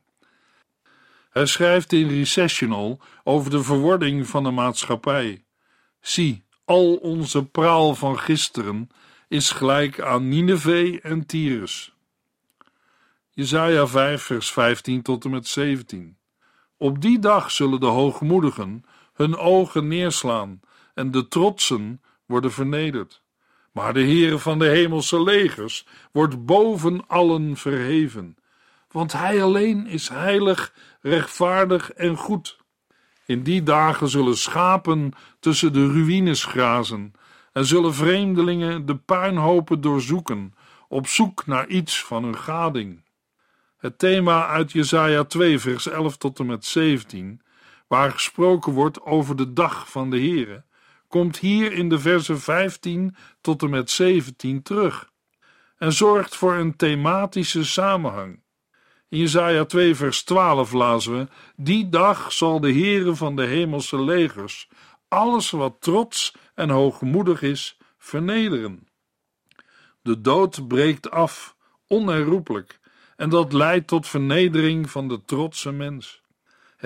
Hij 1.31 1.47
schrijft 1.47 1.93
in 1.93 2.09
Recessional 2.09 3.01
over 3.25 3.51
de 3.51 3.63
verwording 3.63 4.27
van 4.27 4.43
de 4.43 4.51
maatschappij. 4.51 5.45
Zie, 6.01 6.45
al 6.65 6.95
onze 6.95 7.45
praal 7.45 7.95
van 7.95 8.19
gisteren 8.19 8.89
is 9.29 9.51
gelijk 9.51 10.01
aan 10.01 10.29
Nineveh 10.29 11.05
en 11.05 11.27
Tyrus. 11.27 11.95
Jesaja 13.31 13.87
5 13.87 14.23
vers 14.23 14.53
15 14.53 15.03
tot 15.03 15.25
en 15.25 15.31
met 15.31 15.47
17 15.47 16.17
Op 16.77 17.01
die 17.01 17.19
dag 17.19 17.51
zullen 17.51 17.81
de 17.81 17.87
hoogmoedigen 17.87 18.85
hun 19.17 19.37
ogen 19.37 19.89
neerslaan 19.89 20.61
en 20.95 21.11
de 21.11 21.29
trotsen 21.29 22.01
worden 22.27 22.53
vernederd. 22.53 23.23
Maar 23.73 23.93
de 23.95 24.01
Heere 24.01 24.39
van 24.39 24.59
de 24.59 24.69
hemelse 24.69 25.23
legers 25.23 25.87
wordt 26.13 26.45
boven 26.45 27.07
allen 27.07 27.57
verheven, 27.57 28.37
want 28.91 29.13
Hij 29.13 29.43
alleen 29.43 29.87
is 29.87 30.09
heilig, 30.09 30.73
rechtvaardig 31.01 31.93
en 31.93 32.17
goed. 32.17 32.59
In 33.27 33.43
die 33.43 33.63
dagen 33.63 34.09
zullen 34.09 34.37
schapen 34.37 35.13
tussen 35.41 35.73
de 35.73 35.87
ruïnes 35.93 36.45
grazen 36.45 37.13
en 37.53 37.65
zullen 37.67 37.95
vreemdelingen 37.95 38.87
de 38.87 38.97
puinhopen 38.97 39.81
doorzoeken, 39.81 40.55
op 40.89 41.07
zoek 41.07 41.47
naar 41.47 41.67
iets 41.67 42.05
van 42.05 42.25
hun 42.25 42.37
gading. 42.37 43.05
Het 43.77 43.99
thema 43.99 44.47
uit 44.47 44.73
Jesaja 44.73 45.25
2 45.25 45.59
vers 45.59 45.89
11 45.89 46.17
tot 46.17 46.39
en 46.39 46.47
met 46.47 46.65
17, 46.65 47.41
waar 47.87 48.11
gesproken 48.11 48.73
wordt 48.73 49.03
over 49.03 49.37
de 49.37 49.53
dag 49.53 49.91
van 49.91 50.11
de 50.11 50.19
Heere, 50.19 50.65
komt 51.09 51.39
hier 51.39 51.73
in 51.73 51.89
de 51.89 51.99
versen 51.99 52.41
15 52.41 53.17
tot 53.41 53.63
en 53.63 53.71
met 53.71 53.91
17 53.91 54.63
terug 54.63 55.11
en 55.79 55.93
zorgt 55.93 56.37
voor 56.37 56.55
een 56.55 56.77
thematische 56.77 57.65
samenhang. 57.65 58.45
In 59.09 59.19
Jesaja 59.19 59.65
2 59.65 59.95
vers 59.95 60.23
12 60.23 60.73
lazen 60.73 61.19
we: 61.19 61.29
Die 61.57 61.89
dag 61.89 62.33
zal 62.33 62.61
de 62.61 62.73
Heere 62.73 63.15
van 63.15 63.37
de 63.37 63.45
hemelse 63.45 64.03
legers 64.03 64.69
alles 65.09 65.51
wat 65.51 65.77
trots 65.81 66.35
en 66.55 66.71
hoogmoedig 66.71 67.43
is 67.43 67.79
vernederen. 67.99 68.89
De 70.03 70.21
dood 70.21 70.69
breekt 70.69 71.11
af, 71.11 71.57
onherroepelijk, 71.87 72.81
en 73.17 73.31
dat 73.31 73.53
leidt 73.53 73.87
tot 73.87 74.09
vernedering 74.09 74.91
van 74.91 75.09
de 75.09 75.25
trotse 75.25 75.73
mens. 75.73 76.23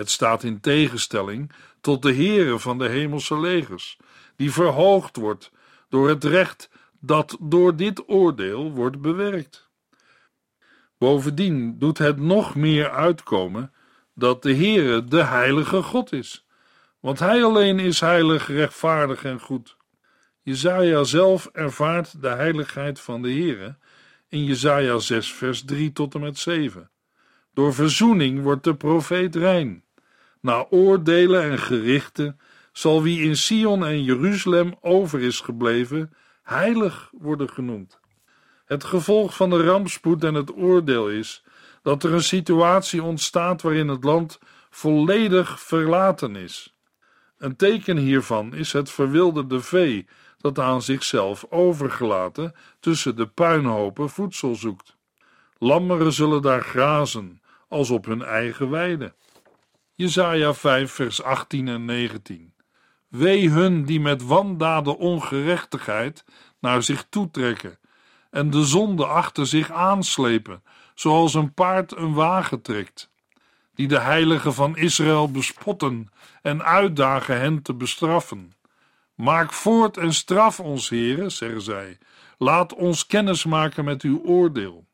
Het 0.00 0.11
staat 0.11 0.42
in 0.42 0.61
tegenstelling 0.61 1.52
tot 1.80 2.02
de 2.02 2.14
Heere 2.14 2.59
van 2.59 2.78
de 2.78 2.88
hemelse 2.88 3.40
legers, 3.40 3.99
die 4.37 4.52
verhoogd 4.52 5.16
wordt 5.16 5.50
door 5.88 6.09
het 6.09 6.25
recht 6.25 6.71
dat 7.00 7.37
door 7.40 7.76
dit 7.76 8.09
oordeel 8.09 8.73
wordt 8.73 9.00
bewerkt. 9.00 9.69
Bovendien 10.99 11.78
doet 11.78 11.99
het 11.99 12.16
nog 12.16 12.54
meer 12.54 12.90
uitkomen 12.90 13.73
dat 14.14 14.42
de 14.42 14.54
Heere 14.54 15.04
de 15.04 15.25
heilige 15.25 15.83
God 15.83 16.12
is, 16.12 16.47
want 17.00 17.19
Hij 17.19 17.45
alleen 17.45 17.78
is 17.78 18.00
heilig, 18.00 18.47
rechtvaardig 18.49 19.25
en 19.25 19.40
goed. 19.40 19.76
Jezaja 20.42 21.04
zelf 21.04 21.47
ervaart 21.52 22.23
de 22.23 22.28
heiligheid 22.28 23.00
van 23.00 23.23
de 23.23 23.30
Heere 23.30 23.76
in 24.28 24.45
Jezaja 24.45 24.99
6 24.99 25.33
vers 25.33 25.64
3 25.64 25.92
tot 25.92 26.14
en 26.14 26.21
met 26.21 26.38
7. 26.38 26.90
Door 27.54 27.75
verzoening 27.75 28.42
wordt 28.42 28.64
de 28.64 28.75
profeet 28.75 29.37
rein. 29.37 29.85
Na 30.40 30.66
oordelen 30.70 31.42
en 31.42 31.59
gerichten 31.59 32.40
zal 32.73 33.02
wie 33.02 33.23
in 33.23 33.37
Sion 33.37 33.85
en 33.85 34.02
Jeruzalem 34.02 34.75
over 34.80 35.20
is 35.20 35.40
gebleven, 35.40 36.12
heilig 36.42 37.11
worden 37.18 37.50
genoemd. 37.50 38.00
Het 38.64 38.85
gevolg 38.85 39.37
van 39.37 39.50
de 39.50 39.64
rampspoed 39.64 40.25
en 40.25 40.35
het 40.35 40.56
oordeel 40.56 41.09
is 41.09 41.44
dat 41.82 42.04
er 42.04 42.12
een 42.12 42.23
situatie 42.23 43.02
ontstaat 43.02 43.62
waarin 43.62 43.88
het 43.88 44.04
land 44.04 44.38
volledig 44.70 45.61
verlaten 45.61 46.37
is. 46.37 46.75
Een 47.38 47.56
teken 47.56 47.97
hiervan 47.97 48.54
is 48.54 48.73
het 48.73 48.90
verwilderde 48.90 49.61
vee 49.61 50.06
dat 50.38 50.59
aan 50.59 50.82
zichzelf 50.82 51.44
overgelaten 51.49 52.54
tussen 52.80 53.16
de 53.16 53.26
puinhopen 53.26 54.11
voedsel 54.11 54.54
zoekt. 54.54 54.97
Lammeren 55.59 56.12
zullen 56.12 56.42
daar 56.42 56.62
grazen 56.62 57.42
als 57.68 57.90
op 57.90 58.04
hun 58.04 58.23
eigen 58.23 58.70
weide. 58.70 59.14
Jesaja 60.00 60.54
5 60.54 60.92
vers 60.92 61.23
18 61.23 61.69
en 61.69 61.85
19 61.85 62.54
Wee 63.09 63.50
hun 63.50 63.85
die 63.85 64.00
met 64.00 64.23
wandaden 64.23 64.99
ongerechtigheid 64.99 66.25
naar 66.61 66.83
zich 66.83 67.07
toetrekken 67.11 67.78
en 68.30 68.50
de 68.50 68.64
zonde 68.64 69.07
achter 69.07 69.47
zich 69.47 69.71
aanslepen, 69.71 70.62
zoals 70.95 71.35
een 71.35 71.54
paard 71.54 71.97
een 71.97 72.14
wagen 72.14 72.62
trekt, 72.62 73.11
die 73.75 73.88
de 73.88 73.99
heiligen 73.99 74.54
van 74.54 74.76
Israël 74.76 75.30
bespotten 75.30 76.12
en 76.42 76.64
uitdagen 76.64 77.40
hen 77.40 77.62
te 77.62 77.75
bestraffen. 77.75 78.52
Maak 79.14 79.52
voort 79.52 79.97
en 79.97 80.14
straf 80.14 80.61
ons, 80.61 80.88
heren, 80.88 81.33
zeggen 81.33 81.62
zij. 81.62 81.99
Laat 82.38 82.75
ons 82.75 83.07
kennis 83.07 83.45
maken 83.45 83.85
met 83.85 84.02
uw 84.02 84.23
oordeel. 84.25 84.87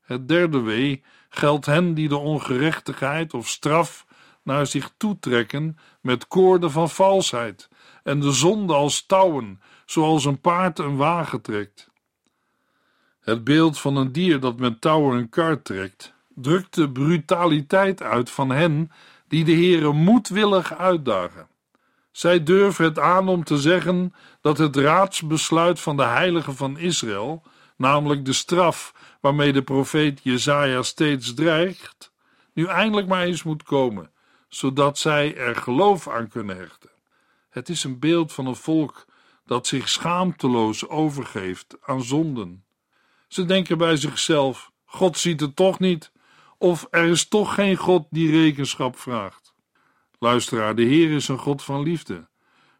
Het 0.00 0.28
derde 0.28 0.60
wee 0.60 1.04
geldt 1.28 1.66
hen 1.66 1.94
die 1.94 2.08
de 2.08 2.16
ongerechtigheid 2.16 3.34
of 3.34 3.48
straf 3.48 4.05
naar 4.46 4.66
zich 4.66 4.92
toetrekken 4.96 5.78
met 6.00 6.28
koorden 6.28 6.70
van 6.70 6.90
valsheid 6.90 7.68
en 8.02 8.20
de 8.20 8.32
zonde 8.32 8.74
als 8.74 9.06
touwen, 9.06 9.60
zoals 9.86 10.24
een 10.24 10.40
paard 10.40 10.78
een 10.78 10.96
wagen 10.96 11.40
trekt. 11.40 11.90
Het 13.20 13.44
beeld 13.44 13.78
van 13.78 13.96
een 13.96 14.12
dier 14.12 14.40
dat 14.40 14.58
met 14.58 14.80
touwen 14.80 15.18
een 15.18 15.28
kar 15.28 15.62
trekt, 15.62 16.14
drukt 16.34 16.74
de 16.74 16.90
brutaliteit 16.90 18.02
uit 18.02 18.30
van 18.30 18.50
hen 18.50 18.90
die 19.28 19.44
de 19.44 19.52
Heere 19.52 19.92
moedwillig 19.92 20.74
uitdagen. 20.74 21.48
Zij 22.10 22.42
durven 22.42 22.84
het 22.84 22.98
aan 22.98 23.28
om 23.28 23.44
te 23.44 23.58
zeggen 23.58 24.14
dat 24.40 24.58
het 24.58 24.76
raadsbesluit 24.76 25.80
van 25.80 25.96
de 25.96 26.04
heiligen 26.04 26.56
van 26.56 26.78
Israël, 26.78 27.42
namelijk 27.76 28.24
de 28.24 28.32
straf 28.32 28.94
waarmee 29.20 29.52
de 29.52 29.62
profeet 29.62 30.20
Jezaja 30.22 30.82
steeds 30.82 31.34
dreigt, 31.34 32.12
nu 32.52 32.66
eindelijk 32.66 33.08
maar 33.08 33.22
eens 33.22 33.42
moet 33.42 33.62
komen, 33.62 34.10
zodat 34.56 34.98
zij 34.98 35.36
er 35.36 35.56
geloof 35.56 36.08
aan 36.08 36.28
kunnen 36.28 36.56
hechten. 36.56 36.90
Het 37.50 37.68
is 37.68 37.84
een 37.84 37.98
beeld 37.98 38.32
van 38.32 38.46
een 38.46 38.56
volk 38.56 39.04
dat 39.46 39.66
zich 39.66 39.88
schaamteloos 39.88 40.88
overgeeft 40.88 41.76
aan 41.80 42.02
zonden. 42.02 42.64
Ze 43.28 43.44
denken 43.44 43.78
bij 43.78 43.96
zichzelf: 43.96 44.72
God 44.84 45.18
ziet 45.18 45.40
het 45.40 45.56
toch 45.56 45.78
niet, 45.78 46.12
of 46.58 46.86
er 46.90 47.04
is 47.04 47.28
toch 47.28 47.54
geen 47.54 47.76
God 47.76 48.06
die 48.10 48.30
rekenschap 48.30 48.98
vraagt. 48.98 49.54
Luisteraar, 50.18 50.74
de 50.74 50.84
Heer 50.84 51.10
is 51.10 51.28
een 51.28 51.38
God 51.38 51.62
van 51.62 51.82
liefde. 51.82 52.28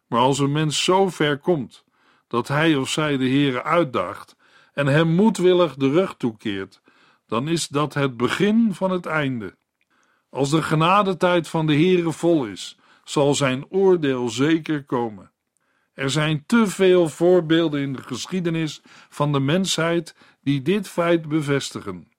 Maar 0.07 0.19
als 0.19 0.39
een 0.39 0.51
mens 0.51 0.83
zo 0.83 1.09
ver 1.09 1.37
komt 1.37 1.83
dat 2.27 2.47
hij 2.47 2.75
of 2.75 2.89
zij 2.89 3.17
de 3.17 3.25
Heer 3.25 3.63
uitdaagt 3.63 4.35
en 4.73 4.87
hem 4.87 5.07
moedwillig 5.07 5.75
de 5.75 5.89
rug 5.89 6.15
toekeert, 6.17 6.81
dan 7.25 7.47
is 7.47 7.67
dat 7.67 7.93
het 7.93 8.17
begin 8.17 8.73
van 8.73 8.91
het 8.91 9.05
einde. 9.05 9.57
Als 10.29 10.49
de 10.49 10.61
genadetijd 10.61 11.47
van 11.47 11.65
de 11.65 11.73
Heere 11.73 12.11
vol 12.11 12.45
is, 12.45 12.77
zal 13.03 13.35
zijn 13.35 13.65
oordeel 13.69 14.29
zeker 14.29 14.83
komen. 14.83 15.31
Er 15.93 16.09
zijn 16.09 16.43
te 16.45 16.67
veel 16.67 17.09
voorbeelden 17.09 17.81
in 17.81 17.93
de 17.93 18.03
geschiedenis 18.03 18.81
van 19.09 19.31
de 19.31 19.39
mensheid 19.39 20.15
die 20.41 20.61
dit 20.61 20.87
feit 20.87 21.27
bevestigen. 21.27 22.11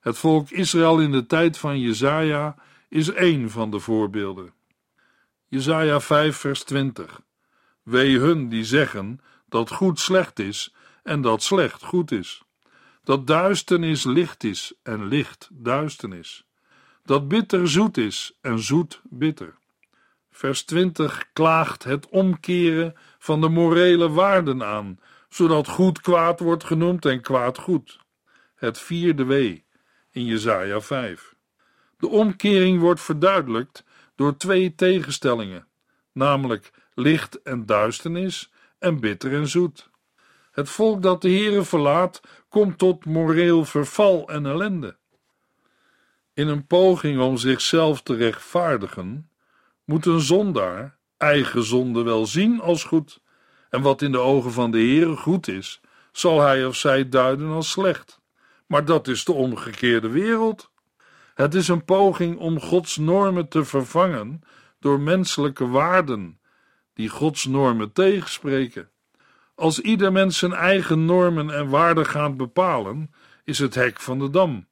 Het 0.00 0.18
volk 0.18 0.50
Israël 0.50 1.00
in 1.00 1.12
de 1.12 1.26
tijd 1.26 1.58
van 1.58 1.80
Jezaja 1.80 2.54
is 2.88 3.08
één 3.08 3.50
van 3.50 3.70
de 3.70 3.78
voorbeelden. 3.78 4.52
Jezaja 5.48 6.00
5 6.00 6.36
vers 6.36 6.62
20 6.62 7.20
Wee 7.82 8.18
hun 8.18 8.48
die 8.48 8.64
zeggen 8.64 9.20
dat 9.48 9.70
goed 9.70 10.00
slecht 10.00 10.38
is 10.38 10.74
en 11.02 11.20
dat 11.20 11.42
slecht 11.42 11.82
goed 11.82 12.10
is. 12.10 12.42
Dat 13.04 13.26
duisternis 13.26 14.04
licht 14.04 14.44
is 14.44 14.74
en 14.82 15.06
licht 15.06 15.48
duisternis. 15.52 16.44
Dat 17.04 17.28
bitter 17.28 17.68
zoet 17.68 17.96
is 17.96 18.38
en 18.40 18.58
zoet 18.58 19.00
bitter. 19.04 19.54
Vers 20.30 20.62
20 20.62 21.24
klaagt 21.32 21.84
het 21.84 22.08
omkeren 22.08 22.94
van 23.18 23.40
de 23.40 23.48
morele 23.48 24.10
waarden 24.10 24.64
aan, 24.64 25.00
zodat 25.28 25.68
goed 25.68 26.00
kwaad 26.00 26.40
wordt 26.40 26.64
genoemd 26.64 27.04
en 27.04 27.20
kwaad 27.20 27.58
goed. 27.58 27.98
Het 28.54 28.78
vierde 28.78 29.24
wee 29.24 29.64
in 30.10 30.24
Jesaja 30.24 30.80
5. 30.80 31.34
De 31.98 32.08
omkering 32.08 32.80
wordt 32.80 33.00
verduidelijkt 33.00 33.84
door 34.14 34.36
twee 34.36 34.74
tegenstellingen, 34.74 35.66
namelijk 36.12 36.70
licht 36.94 37.42
en 37.42 37.66
duisternis 37.66 38.52
en 38.78 39.00
bitter 39.00 39.32
en 39.32 39.48
zoet. 39.48 39.90
Het 40.52 40.68
volk 40.68 41.02
dat 41.02 41.22
de 41.22 41.28
Heere 41.30 41.64
verlaat, 41.64 42.20
komt 42.48 42.78
tot 42.78 43.04
moreel 43.04 43.64
verval 43.64 44.28
en 44.28 44.46
ellende. 44.46 44.96
In 46.34 46.48
een 46.48 46.66
poging 46.66 47.20
om 47.20 47.36
zichzelf 47.36 48.02
te 48.02 48.14
rechtvaardigen, 48.14 49.30
moet 49.84 50.06
een 50.06 50.20
zondaar 50.20 50.98
eigen 51.16 51.64
zonde 51.64 52.02
wel 52.02 52.26
zien 52.26 52.60
als 52.60 52.84
goed, 52.84 53.22
en 53.70 53.82
wat 53.82 54.02
in 54.02 54.12
de 54.12 54.18
ogen 54.18 54.52
van 54.52 54.70
de 54.70 54.78
Heere 54.78 55.16
goed 55.16 55.48
is, 55.48 55.80
zal 56.12 56.40
hij 56.40 56.66
of 56.66 56.76
zij 56.76 57.08
duiden 57.08 57.50
als 57.50 57.70
slecht. 57.70 58.20
Maar 58.66 58.84
dat 58.84 59.08
is 59.08 59.24
de 59.24 59.32
omgekeerde 59.32 60.08
wereld. 60.08 60.70
Het 61.34 61.54
is 61.54 61.68
een 61.68 61.84
poging 61.84 62.38
om 62.38 62.60
Gods 62.60 62.96
normen 62.96 63.48
te 63.48 63.64
vervangen 63.64 64.40
door 64.78 65.00
menselijke 65.00 65.68
waarden, 65.68 66.40
die 66.94 67.08
Gods 67.08 67.44
normen 67.44 67.92
tegenspreken. 67.92 68.90
Als 69.54 69.80
ieder 69.80 70.12
mens 70.12 70.38
zijn 70.38 70.52
eigen 70.52 71.04
normen 71.04 71.50
en 71.50 71.68
waarden 71.68 72.06
gaat 72.06 72.36
bepalen, 72.36 73.14
is 73.44 73.58
het 73.58 73.74
hek 73.74 74.00
van 74.00 74.18
de 74.18 74.30
dam. 74.30 74.66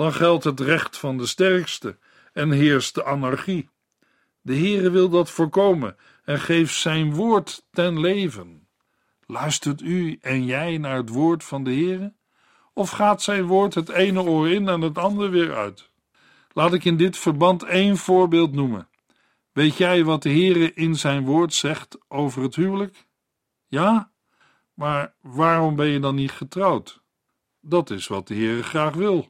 Dan 0.00 0.12
geldt 0.12 0.44
het 0.44 0.60
recht 0.60 0.98
van 0.98 1.18
de 1.18 1.26
sterkste 1.26 1.98
en 2.32 2.50
heerst 2.50 2.94
de 2.94 3.04
anarchie. 3.04 3.68
De 4.40 4.56
Heere 4.56 4.90
wil 4.90 5.08
dat 5.08 5.30
voorkomen 5.30 5.96
en 6.24 6.40
geeft 6.40 6.74
zijn 6.74 7.14
woord 7.14 7.66
ten 7.70 8.00
leven. 8.00 8.68
Luistert 9.26 9.80
u 9.80 10.18
en 10.20 10.44
jij 10.44 10.78
naar 10.78 10.96
het 10.96 11.08
woord 11.08 11.44
van 11.44 11.64
de 11.64 11.70
Heere? 11.70 12.14
Of 12.72 12.90
gaat 12.90 13.22
zijn 13.22 13.44
woord 13.44 13.74
het 13.74 13.88
ene 13.88 14.22
oor 14.22 14.48
in 14.48 14.68
en 14.68 14.80
het 14.80 14.98
andere 14.98 15.28
weer 15.28 15.54
uit? 15.54 15.90
Laat 16.52 16.72
ik 16.72 16.84
in 16.84 16.96
dit 16.96 17.16
verband 17.16 17.62
één 17.62 17.96
voorbeeld 17.96 18.52
noemen. 18.52 18.88
Weet 19.52 19.76
jij 19.76 20.04
wat 20.04 20.22
de 20.22 20.30
Heere 20.30 20.74
in 20.74 20.96
zijn 20.96 21.24
woord 21.24 21.54
zegt 21.54 21.98
over 22.08 22.42
het 22.42 22.54
huwelijk? 22.54 23.06
Ja? 23.66 24.12
Maar 24.74 25.14
waarom 25.20 25.76
ben 25.76 25.88
je 25.88 26.00
dan 26.00 26.14
niet 26.14 26.32
getrouwd? 26.32 27.02
Dat 27.60 27.90
is 27.90 28.06
wat 28.06 28.28
de 28.28 28.34
Heere 28.34 28.62
graag 28.62 28.94
wil. 28.94 29.29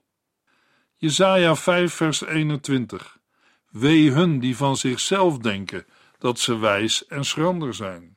Jesaja 1.03 1.57
5 1.57 1.95
vers 1.95 2.21
21 2.27 3.19
Wee 3.71 4.11
hun 4.11 4.39
die 4.39 4.57
van 4.57 4.77
zichzelf 4.77 5.39
denken 5.39 5.87
dat 6.19 6.39
ze 6.39 6.59
wijs 6.59 7.07
en 7.07 7.25
schrander 7.25 7.75
zijn. 7.75 8.17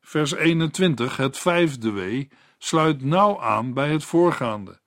Vers 0.00 0.32
21, 0.32 1.16
het 1.16 1.38
vijfde 1.38 1.90
wee, 1.90 2.28
sluit 2.58 3.02
nauw 3.04 3.40
aan 3.40 3.74
bij 3.74 3.90
het 3.90 4.04
voorgaande. 4.04 4.80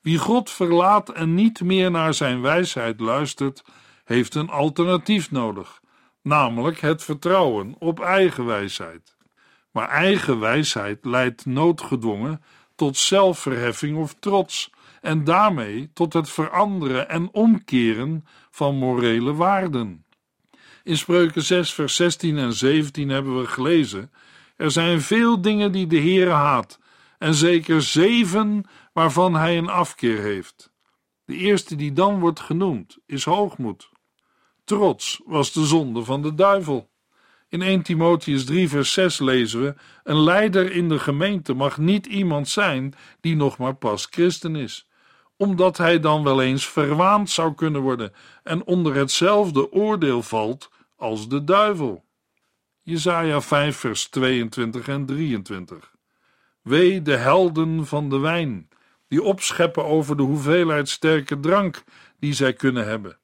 Wie 0.00 0.18
God 0.18 0.50
verlaat 0.50 1.08
en 1.08 1.34
niet 1.34 1.60
meer 1.60 1.90
naar 1.90 2.14
zijn 2.14 2.40
wijsheid 2.40 3.00
luistert, 3.00 3.64
heeft 4.04 4.34
een 4.34 4.50
alternatief 4.50 5.30
nodig, 5.30 5.80
namelijk 6.22 6.80
het 6.80 7.04
vertrouwen 7.04 7.74
op 7.78 8.00
eigen 8.00 8.44
wijsheid. 8.44 9.16
Maar 9.70 9.88
eigen 9.88 10.40
wijsheid 10.40 11.04
leidt 11.04 11.46
noodgedwongen 11.46 12.42
tot 12.74 12.96
zelfverheffing 12.96 13.96
of 13.96 14.14
trots 14.14 14.70
en 15.00 15.24
daarmee 15.24 15.90
tot 15.92 16.12
het 16.12 16.30
veranderen 16.30 17.08
en 17.08 17.28
omkeren 17.32 18.24
van 18.50 18.76
morele 18.76 19.34
waarden. 19.34 20.04
In 20.84 20.96
Spreuken 20.96 21.42
6, 21.42 21.72
vers 21.72 21.96
16 21.96 22.38
en 22.38 22.52
17 22.52 23.08
hebben 23.08 23.40
we 23.40 23.46
gelezen: 23.46 24.10
Er 24.56 24.70
zijn 24.70 25.00
veel 25.00 25.40
dingen 25.40 25.72
die 25.72 25.86
de 25.86 26.00
Heere 26.00 26.30
haat, 26.30 26.80
en 27.18 27.34
zeker 27.34 27.82
zeven 27.82 28.64
waarvan 28.92 29.34
hij 29.34 29.58
een 29.58 29.68
afkeer 29.68 30.20
heeft. 30.20 30.72
De 31.24 31.36
eerste 31.36 31.76
die 31.76 31.92
dan 31.92 32.20
wordt 32.20 32.40
genoemd 32.40 32.98
is 33.06 33.24
hoogmoed. 33.24 33.90
Trots 34.64 35.20
was 35.24 35.52
de 35.52 35.66
zonde 35.66 36.04
van 36.04 36.22
de 36.22 36.34
duivel. 36.34 36.90
In 37.48 37.62
1 37.62 37.82
Timotheus 37.82 38.44
3, 38.44 38.68
vers 38.68 38.92
6 38.92 39.18
lezen 39.18 39.62
we: 39.62 39.74
Een 40.04 40.22
leider 40.22 40.72
in 40.72 40.88
de 40.88 40.98
gemeente 40.98 41.54
mag 41.54 41.78
niet 41.78 42.06
iemand 42.06 42.48
zijn 42.48 42.94
die 43.20 43.36
nog 43.36 43.58
maar 43.58 43.74
pas 43.74 44.06
christen 44.10 44.56
is 44.56 44.87
omdat 45.38 45.76
hij 45.76 46.00
dan 46.00 46.24
wel 46.24 46.42
eens 46.42 46.68
verwaand 46.68 47.30
zou 47.30 47.54
kunnen 47.54 47.80
worden 47.80 48.12
en 48.42 48.64
onder 48.64 48.94
hetzelfde 48.94 49.72
oordeel 49.72 50.22
valt 50.22 50.70
als 50.96 51.28
de 51.28 51.44
duivel. 51.44 52.04
Jesaja 52.82 53.40
5 53.40 53.76
vers 53.76 54.08
22 54.08 54.88
en 54.88 55.06
23 55.06 55.96
Wee 56.62 57.02
de 57.02 57.16
helden 57.16 57.86
van 57.86 58.10
de 58.10 58.18
wijn, 58.18 58.68
die 59.08 59.22
opscheppen 59.22 59.84
over 59.84 60.16
de 60.16 60.22
hoeveelheid 60.22 60.88
sterke 60.88 61.40
drank 61.40 61.84
die 62.18 62.32
zij 62.32 62.52
kunnen 62.52 62.86
hebben. 62.86 63.18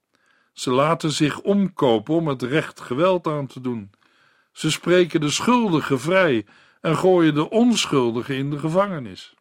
Ze 0.52 0.70
laten 0.70 1.10
zich 1.10 1.40
omkopen 1.40 2.14
om 2.14 2.28
het 2.28 2.42
recht 2.42 2.80
geweld 2.80 3.26
aan 3.26 3.46
te 3.46 3.60
doen. 3.60 3.90
Ze 4.52 4.70
spreken 4.70 5.20
de 5.20 5.30
schuldigen 5.30 6.00
vrij 6.00 6.46
en 6.80 6.96
gooien 6.96 7.34
de 7.34 7.50
onschuldigen 7.50 8.36
in 8.36 8.50
de 8.50 8.58
gevangenis. 8.58 9.34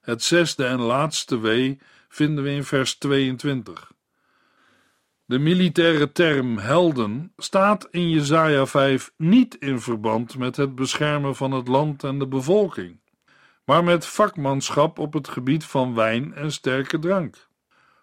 Het 0.00 0.22
zesde 0.22 0.64
en 0.64 0.80
laatste 0.80 1.38
wee 1.38 1.78
vinden 2.08 2.44
we 2.44 2.50
in 2.50 2.64
vers 2.64 2.94
22. 2.94 3.92
De 5.24 5.38
militaire 5.38 6.12
term 6.12 6.58
helden 6.58 7.32
staat 7.36 7.88
in 7.90 8.10
Jesaja 8.10 8.66
5 8.66 9.12
niet 9.16 9.54
in 9.54 9.80
verband 9.80 10.38
met 10.38 10.56
het 10.56 10.74
beschermen 10.74 11.36
van 11.36 11.52
het 11.52 11.68
land 11.68 12.04
en 12.04 12.18
de 12.18 12.26
bevolking, 12.26 13.00
maar 13.64 13.84
met 13.84 14.06
vakmanschap 14.06 14.98
op 14.98 15.12
het 15.12 15.28
gebied 15.28 15.64
van 15.64 15.94
wijn 15.94 16.34
en 16.34 16.52
sterke 16.52 16.98
drank. 16.98 17.48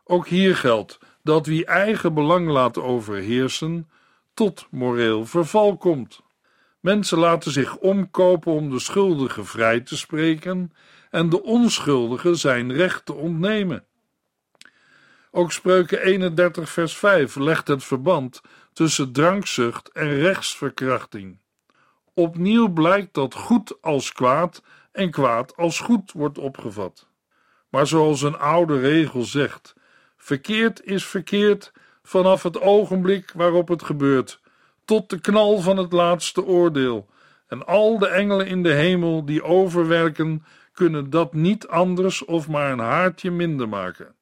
Ook 0.03 0.27
hier 0.27 0.55
geldt 0.55 0.99
dat 1.23 1.45
wie 1.45 1.65
eigen 1.65 2.13
belang 2.13 2.47
laat 2.47 2.77
overheersen, 2.77 3.89
tot 4.33 4.67
moreel 4.71 5.25
verval 5.25 5.77
komt. 5.77 6.21
Mensen 6.79 7.17
laten 7.17 7.51
zich 7.51 7.77
omkopen 7.77 8.51
om 8.51 8.69
de 8.69 8.79
schuldigen 8.79 9.45
vrij 9.45 9.79
te 9.79 9.97
spreken 9.97 10.73
en 11.09 11.29
de 11.29 11.43
onschuldigen 11.43 12.37
zijn 12.37 12.73
recht 12.73 13.05
te 13.05 13.13
ontnemen. 13.13 13.85
Ook 15.37 15.51
spreuken 15.51 16.01
31 16.01 16.69
vers 16.69 16.97
5 16.97 17.35
legt 17.35 17.67
het 17.67 17.83
verband 17.83 18.41
tussen 18.73 19.11
drankzucht 19.11 19.91
en 19.91 20.09
rechtsverkrachting. 20.09 21.39
Opnieuw 22.13 22.67
blijkt 22.67 23.13
dat 23.13 23.33
goed 23.33 23.81
als 23.81 24.11
kwaad 24.11 24.63
en 24.91 25.11
kwaad 25.11 25.55
als 25.55 25.79
goed 25.79 26.11
wordt 26.11 26.37
opgevat. 26.37 27.07
Maar 27.69 27.87
zoals 27.87 28.21
een 28.21 28.37
oude 28.37 28.79
regel 28.79 29.21
zegt: 29.21 29.75
verkeerd 30.17 30.83
is 30.83 31.05
verkeerd 31.05 31.71
vanaf 32.03 32.43
het 32.43 32.61
ogenblik 32.61 33.31
waarop 33.33 33.67
het 33.67 33.83
gebeurt, 33.83 34.39
tot 34.85 35.09
de 35.09 35.19
knal 35.19 35.59
van 35.59 35.77
het 35.77 35.91
laatste 35.91 36.45
oordeel. 36.45 37.09
En 37.47 37.65
al 37.65 37.97
de 37.97 38.07
engelen 38.07 38.47
in 38.47 38.63
de 38.63 38.73
hemel 38.73 39.25
die 39.25 39.43
overwerken, 39.43 40.45
kunnen 40.73 41.09
dat 41.09 41.33
niet 41.33 41.67
anders 41.67 42.25
of 42.25 42.47
maar 42.47 42.71
een 42.71 42.79
haartje 42.79 43.31
minder 43.31 43.69
maken. 43.69 44.14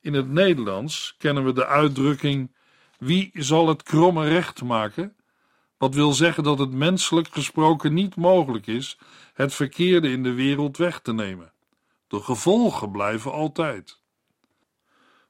In 0.00 0.14
het 0.14 0.28
Nederlands 0.28 1.14
kennen 1.18 1.44
we 1.44 1.52
de 1.52 1.66
uitdrukking: 1.66 2.54
wie 2.98 3.30
zal 3.32 3.68
het 3.68 3.82
kromme 3.82 4.28
recht 4.28 4.62
maken? 4.62 5.16
Wat 5.78 5.94
wil 5.94 6.12
zeggen 6.12 6.42
dat 6.42 6.58
het 6.58 6.72
menselijk 6.72 7.28
gesproken 7.28 7.94
niet 7.94 8.16
mogelijk 8.16 8.66
is 8.66 8.98
het 9.34 9.54
verkeerde 9.54 10.10
in 10.10 10.22
de 10.22 10.32
wereld 10.32 10.76
weg 10.76 11.00
te 11.00 11.12
nemen. 11.12 11.52
De 12.06 12.20
gevolgen 12.20 12.90
blijven 12.90 13.32
altijd. 13.32 14.00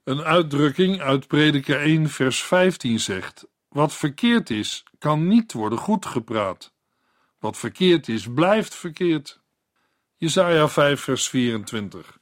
Een 0.05 0.23
uitdrukking 0.23 1.01
uit 1.01 1.27
Prediker 1.27 1.81
1, 1.81 2.09
vers 2.09 2.43
15 2.43 3.01
zegt: 3.01 3.47
Wat 3.69 3.93
verkeerd 3.93 4.51
is, 4.51 4.85
kan 4.99 5.27
niet 5.27 5.53
worden 5.53 5.79
goed 5.79 6.07
gepraat. 6.07 6.73
Wat 7.39 7.57
verkeerd 7.57 8.09
is, 8.09 8.33
blijft 8.33 8.75
verkeerd. 8.75 9.41
Jesaja 10.17 10.69
5, 10.69 11.01
vers 11.01 11.29
24. 11.29 12.19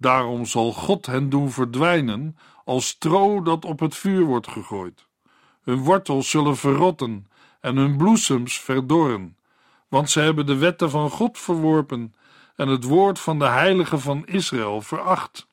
Daarom 0.00 0.46
zal 0.46 0.72
God 0.72 1.06
hen 1.06 1.28
doen 1.28 1.50
verdwijnen 1.50 2.36
als 2.64 2.88
stro 2.88 3.42
dat 3.42 3.64
op 3.64 3.80
het 3.80 3.96
vuur 3.96 4.24
wordt 4.24 4.48
gegooid. 4.48 5.06
Hun 5.62 5.78
wortels 5.78 6.30
zullen 6.30 6.56
verrotten 6.56 7.26
en 7.60 7.76
hun 7.76 7.96
bloesems 7.96 8.60
verdorren, 8.60 9.36
want 9.88 10.10
ze 10.10 10.20
hebben 10.20 10.46
de 10.46 10.56
wetten 10.56 10.90
van 10.90 11.10
God 11.10 11.38
verworpen 11.38 12.14
en 12.56 12.68
het 12.68 12.84
woord 12.84 13.18
van 13.18 13.38
de 13.38 13.44
Heilige 13.46 13.98
van 13.98 14.26
Israël 14.26 14.80
veracht. 14.80 15.46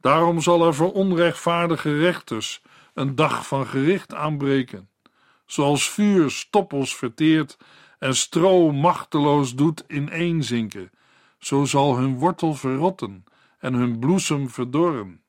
Daarom 0.00 0.40
zal 0.40 0.66
er 0.66 0.74
voor 0.74 0.92
onrechtvaardige 0.92 1.98
rechters 1.98 2.62
een 2.94 3.14
dag 3.14 3.46
van 3.46 3.66
gericht 3.66 4.14
aanbreken, 4.14 4.88
zoals 5.46 5.90
vuur 5.90 6.30
stoppels 6.30 6.96
verteert 6.96 7.58
en 7.98 8.16
stro 8.16 8.72
machteloos 8.72 9.54
doet 9.54 9.84
ineenzinken, 9.88 10.90
zo 11.38 11.64
zal 11.64 11.96
hun 11.96 12.18
wortel 12.18 12.54
verrotten 12.54 13.24
en 13.58 13.74
hun 13.74 13.98
bloesem 13.98 14.50
verdorren. 14.50 15.22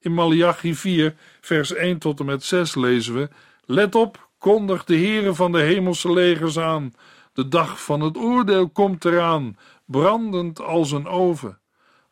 In 0.00 0.14
Malachi 0.14 0.74
4, 0.74 1.16
vers 1.40 1.72
1 1.72 1.98
tot 1.98 2.20
en 2.20 2.26
met 2.26 2.44
6 2.44 2.74
lezen 2.74 3.14
we: 3.14 3.28
Let 3.64 3.94
op, 3.94 4.28
kondig 4.38 4.84
de 4.84 4.96
Heere 4.96 5.34
van 5.34 5.52
de 5.52 5.60
hemelse 5.60 6.12
legers 6.12 6.58
aan. 6.58 6.92
De 7.32 7.48
dag 7.48 7.84
van 7.84 8.00
het 8.00 8.16
oordeel 8.16 8.68
komt 8.68 9.04
eraan, 9.04 9.56
brandend 9.84 10.60
als 10.60 10.90
een 10.90 11.06
oven. 11.06 11.60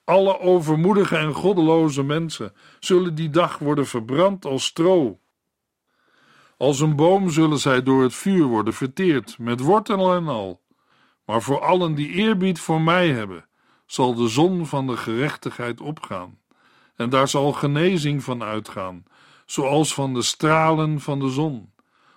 Alle 0.05 0.41
overmoedige 0.41 1.17
en 1.17 1.33
goddeloze 1.33 2.03
mensen 2.03 2.53
zullen 2.81 3.15
die 3.15 3.31
dag 3.31 3.59
worden 3.59 3.87
verbrand 3.87 4.45
als 4.45 4.65
stro. 4.65 5.19
Als 6.57 6.81
een 6.81 6.97
boom 6.97 7.31
zullen 7.31 7.59
zij 7.59 7.83
door 7.83 8.03
het 8.03 8.15
vuur 8.15 8.45
worden 8.45 8.75
verteerd, 8.75 9.39
met 9.39 9.61
wortel 9.61 10.15
en 10.15 10.29
al. 10.29 10.61
Maar 11.25 11.43
voor 11.43 11.61
allen 11.61 11.95
die 11.95 12.09
eerbied 12.09 12.61
voor 12.61 12.81
mij 12.81 13.09
hebben, 13.09 13.49
zal 13.87 14.15
de 14.15 14.29
zon 14.29 14.67
van 14.67 14.87
de 14.87 14.97
gerechtigheid 14.97 15.81
opgaan, 15.81 16.39
en 16.97 17.11
daar 17.11 17.29
zal 17.29 17.53
genezing 17.53 18.25
van 18.25 18.43
uitgaan, 18.43 19.05
zoals 19.47 19.95
van 19.95 20.15
de 20.15 20.23
stralen 20.23 21.01
van 21.01 21.19
de 21.19 21.29
zon. 21.29 21.73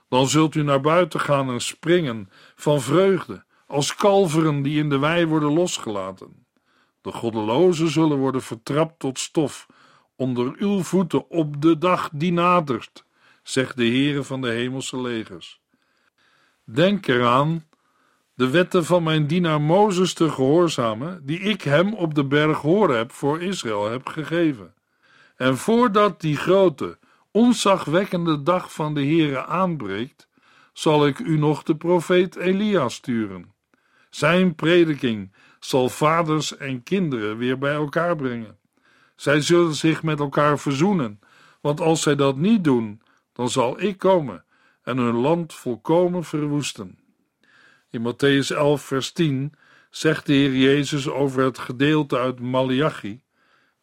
Dan 0.10 0.28
zult 0.28 0.56
u 0.56 0.64
naar 0.64 0.82
buiten 0.82 1.20
gaan 1.20 1.50
en 1.50 1.62
springen 1.62 2.30
van 2.56 2.82
vreugde, 2.82 3.44
als 3.68 3.96
kalveren 3.96 4.62
die 4.62 4.80
in 4.80 4.90
de 4.90 4.98
wei 4.98 5.26
worden 5.26 5.54
losgelaten. 5.54 6.46
De 7.02 7.12
goddelozen 7.12 7.90
zullen 7.90 8.18
worden 8.18 8.42
vertrapt 8.42 9.00
tot 9.00 9.20
stof, 9.20 9.68
onder 10.16 10.54
uw 10.58 10.84
voeten 10.84 11.30
op 11.30 11.62
de 11.62 11.78
dag 11.78 12.10
die 12.14 12.32
nadert, 12.32 13.06
zegt 13.44 13.78
de 13.78 13.86
Heere 13.86 14.24
van 14.24 14.42
de 14.42 14.50
hemelse 14.50 15.02
legers. 15.02 15.62
Denk 16.64 17.08
eraan 17.08 17.66
de 18.40 18.50
wetten 18.50 18.86
van 18.86 19.04
mijn 19.04 19.28
dienaar 19.28 19.62
Mozes 19.62 20.14
te 20.14 20.30
gehoorzamen, 20.30 21.26
die 21.26 21.40
ik 21.40 21.62
hem 21.62 21.94
op 21.94 22.16
de 22.16 22.26
berg 22.26 22.58
Horeb 22.58 23.12
voor 23.12 23.42
Israël 23.42 23.90
heb 23.90 24.08
gegeven. 24.08 24.74
En 25.36 25.58
voordat 25.58 26.22
die 26.22 26.38
grote, 26.38 26.98
onzagwekkende 27.32 28.44
dag 28.44 28.74
van 28.74 28.94
de 28.94 29.00
Heere 29.02 29.46
aanbreekt, 29.46 30.28
zal 30.74 31.08
ik 31.08 31.20
u 31.20 31.38
nog 31.38 31.64
de 31.64 31.76
profeet 31.76 32.36
Elia 32.36 32.90
sturen. 32.90 33.54
Zijn 34.10 34.56
prediking 34.56 35.34
zal 35.60 35.90
vaders 35.90 36.58
en 36.58 36.84
kinderen 36.84 37.38
weer 37.38 37.58
bij 37.58 37.74
elkaar 37.74 38.16
brengen. 38.16 38.58
Zij 39.16 39.42
zullen 39.42 39.76
zich 39.76 40.04
met 40.04 40.20
elkaar 40.20 40.60
verzoenen, 40.60 41.20
want 41.62 41.82
als 41.82 42.02
zij 42.02 42.16
dat 42.16 42.38
niet 42.38 42.64
doen, 42.64 43.02
dan 43.34 43.50
zal 43.50 43.82
ik 43.82 43.98
komen 43.98 44.44
en 44.84 44.98
hun 44.98 45.16
land 45.16 45.54
volkomen 45.54 46.24
verwoesten. 46.24 46.99
In 47.92 48.02
Matthäus 48.02 48.52
11, 48.56 48.82
vers 48.82 49.12
10 49.12 49.54
zegt 49.90 50.26
de 50.26 50.34
Heer 50.34 50.56
Jezus 50.56 51.10
over 51.10 51.44
het 51.44 51.58
gedeelte 51.58 52.18
uit 52.18 52.40
Malachi: 52.40 53.22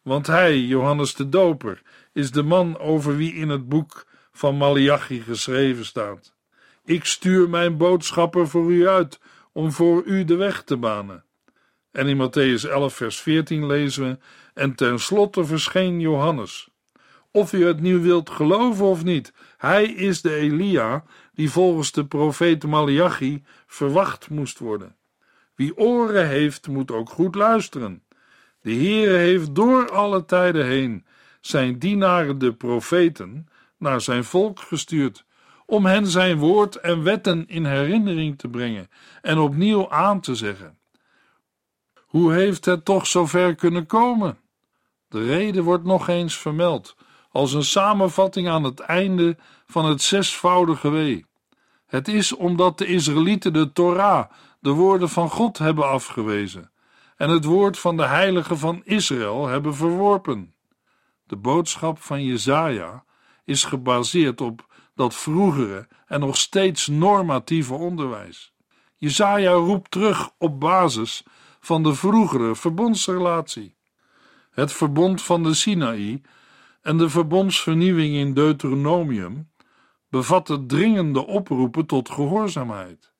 Want 0.01 0.27
hij, 0.27 0.59
Johannes 0.59 1.15
de 1.15 1.29
Doper, 1.29 1.81
is 2.13 2.31
de 2.31 2.43
man 2.43 2.77
over 2.77 3.17
wie 3.17 3.33
in 3.33 3.49
het 3.49 3.69
boek 3.69 4.05
van 4.31 4.57
Malachi 4.57 5.21
geschreven 5.21 5.85
staat. 5.85 6.35
Ik 6.85 7.05
stuur 7.05 7.49
mijn 7.49 7.77
boodschapper 7.77 8.47
voor 8.47 8.71
u 8.71 8.87
uit 8.87 9.19
om 9.51 9.71
voor 9.71 10.03
u 10.03 10.23
de 10.23 10.35
weg 10.35 10.63
te 10.63 10.77
banen. 10.77 11.23
En 11.91 12.07
in 12.07 12.17
Matthäus 12.17 12.69
11, 12.69 12.95
vers 12.95 13.19
14 13.19 13.65
lezen 13.65 14.07
we: 14.07 14.17
En 14.53 14.75
tenslotte 14.75 15.45
verscheen 15.45 15.99
Johannes. 15.99 16.69
Of 17.37 17.53
u 17.53 17.65
het 17.65 17.81
nu 17.81 17.99
wilt 17.99 18.29
geloven 18.29 18.85
of 18.85 19.03
niet, 19.03 19.33
hij 19.57 19.85
is 19.85 20.21
de 20.21 20.35
Elia 20.35 21.03
die 21.33 21.49
volgens 21.49 21.91
de 21.91 22.05
profeet 22.05 22.63
Malachi 22.63 23.43
verwacht 23.67 24.29
moest 24.29 24.59
worden. 24.59 24.95
Wie 25.55 25.77
oren 25.77 26.27
heeft, 26.27 26.67
moet 26.67 26.91
ook 26.91 27.09
goed 27.09 27.35
luisteren. 27.35 28.03
De 28.61 28.73
Heere 28.73 29.17
heeft 29.17 29.55
door 29.55 29.91
alle 29.91 30.25
tijden 30.25 30.65
heen 30.65 31.05
zijn 31.41 31.79
dienaren 31.79 32.37
de 32.37 32.53
profeten 32.53 33.47
naar 33.77 34.01
zijn 34.01 34.23
volk 34.23 34.59
gestuurd, 34.59 35.25
om 35.65 35.85
hen 35.85 36.07
zijn 36.07 36.37
woord 36.37 36.75
en 36.75 37.03
wetten 37.03 37.47
in 37.47 37.65
herinnering 37.65 38.37
te 38.37 38.47
brengen 38.47 38.89
en 39.21 39.37
opnieuw 39.37 39.89
aan 39.89 40.21
te 40.21 40.35
zeggen. 40.35 40.77
Hoe 42.05 42.33
heeft 42.33 42.65
het 42.65 42.85
toch 42.85 43.07
zover 43.07 43.55
kunnen 43.55 43.85
komen? 43.85 44.37
De 45.09 45.25
reden 45.25 45.63
wordt 45.63 45.83
nog 45.83 46.07
eens 46.07 46.37
vermeld, 46.37 46.95
als 47.37 47.53
een 47.53 47.63
samenvatting 47.63 48.47
aan 48.47 48.63
het 48.63 48.79
einde 48.79 49.37
van 49.67 49.85
het 49.85 50.01
zesvoudige 50.01 50.89
wee. 50.89 51.25
Het 51.85 52.07
is 52.07 52.35
omdat 52.35 52.77
de 52.77 52.85
Israëlieten 52.85 53.53
de 53.53 53.71
Torah, 53.71 54.29
de 54.59 54.69
woorden 54.69 55.09
van 55.09 55.29
God, 55.29 55.57
hebben 55.57 55.89
afgewezen 55.89 56.71
en 57.17 57.29
het 57.29 57.45
woord 57.45 57.79
van 57.79 57.97
de 57.97 58.05
heilige 58.05 58.57
van 58.57 58.81
Israël 58.83 59.47
hebben 59.47 59.75
verworpen. 59.75 60.53
De 61.23 61.35
boodschap 61.35 62.01
van 62.01 62.23
Jezaja 62.23 63.03
is 63.45 63.63
gebaseerd 63.63 64.41
op 64.41 64.65
dat 64.95 65.15
vroegere 65.15 65.87
en 66.07 66.19
nog 66.19 66.37
steeds 66.37 66.87
normatieve 66.87 67.73
onderwijs. 67.73 68.53
Jezaja 68.95 69.51
roept 69.51 69.91
terug 69.91 70.29
op 70.37 70.59
basis 70.59 71.23
van 71.59 71.83
de 71.83 71.93
vroegere 71.93 72.55
verbondsrelatie. 72.55 73.75
Het 74.51 74.73
verbond 74.73 75.21
van 75.21 75.43
de 75.43 75.53
Sinaï 75.53 76.21
en 76.87 76.97
de 76.97 77.09
verbondsvernieuwing 77.09 78.15
in 78.15 78.33
Deuteronomium 78.33 79.49
bevatten 80.09 80.67
dringende 80.67 81.25
oproepen 81.25 81.85
tot 81.85 82.09
gehoorzaamheid. 82.09 83.11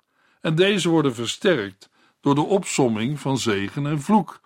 En 0.41 0.55
deze 0.55 0.89
worden 0.89 1.13
versterkt 1.13 1.89
door 2.21 2.35
de 2.35 2.41
opsomming 2.41 3.19
van 3.19 3.37
zegen 3.37 3.85
en 3.85 4.01
vloek, 4.01 4.39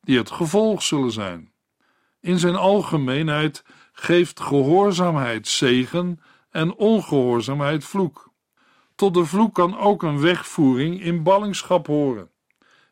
die 0.00 0.18
het 0.18 0.30
gevolg 0.30 0.82
zullen 0.82 1.12
zijn. 1.12 1.52
In 2.20 2.38
zijn 2.38 2.56
algemeenheid 2.56 3.64
geeft 3.92 4.40
gehoorzaamheid 4.40 5.48
zegen 5.48 6.20
en 6.50 6.74
ongehoorzaamheid 6.74 7.84
vloek. 7.84 8.32
Tot 8.94 9.14
de 9.14 9.24
vloek 9.24 9.54
kan 9.54 9.78
ook 9.78 10.02
een 10.02 10.20
wegvoering 10.20 11.02
in 11.02 11.22
ballingschap 11.22 11.86
horen. 11.86 12.30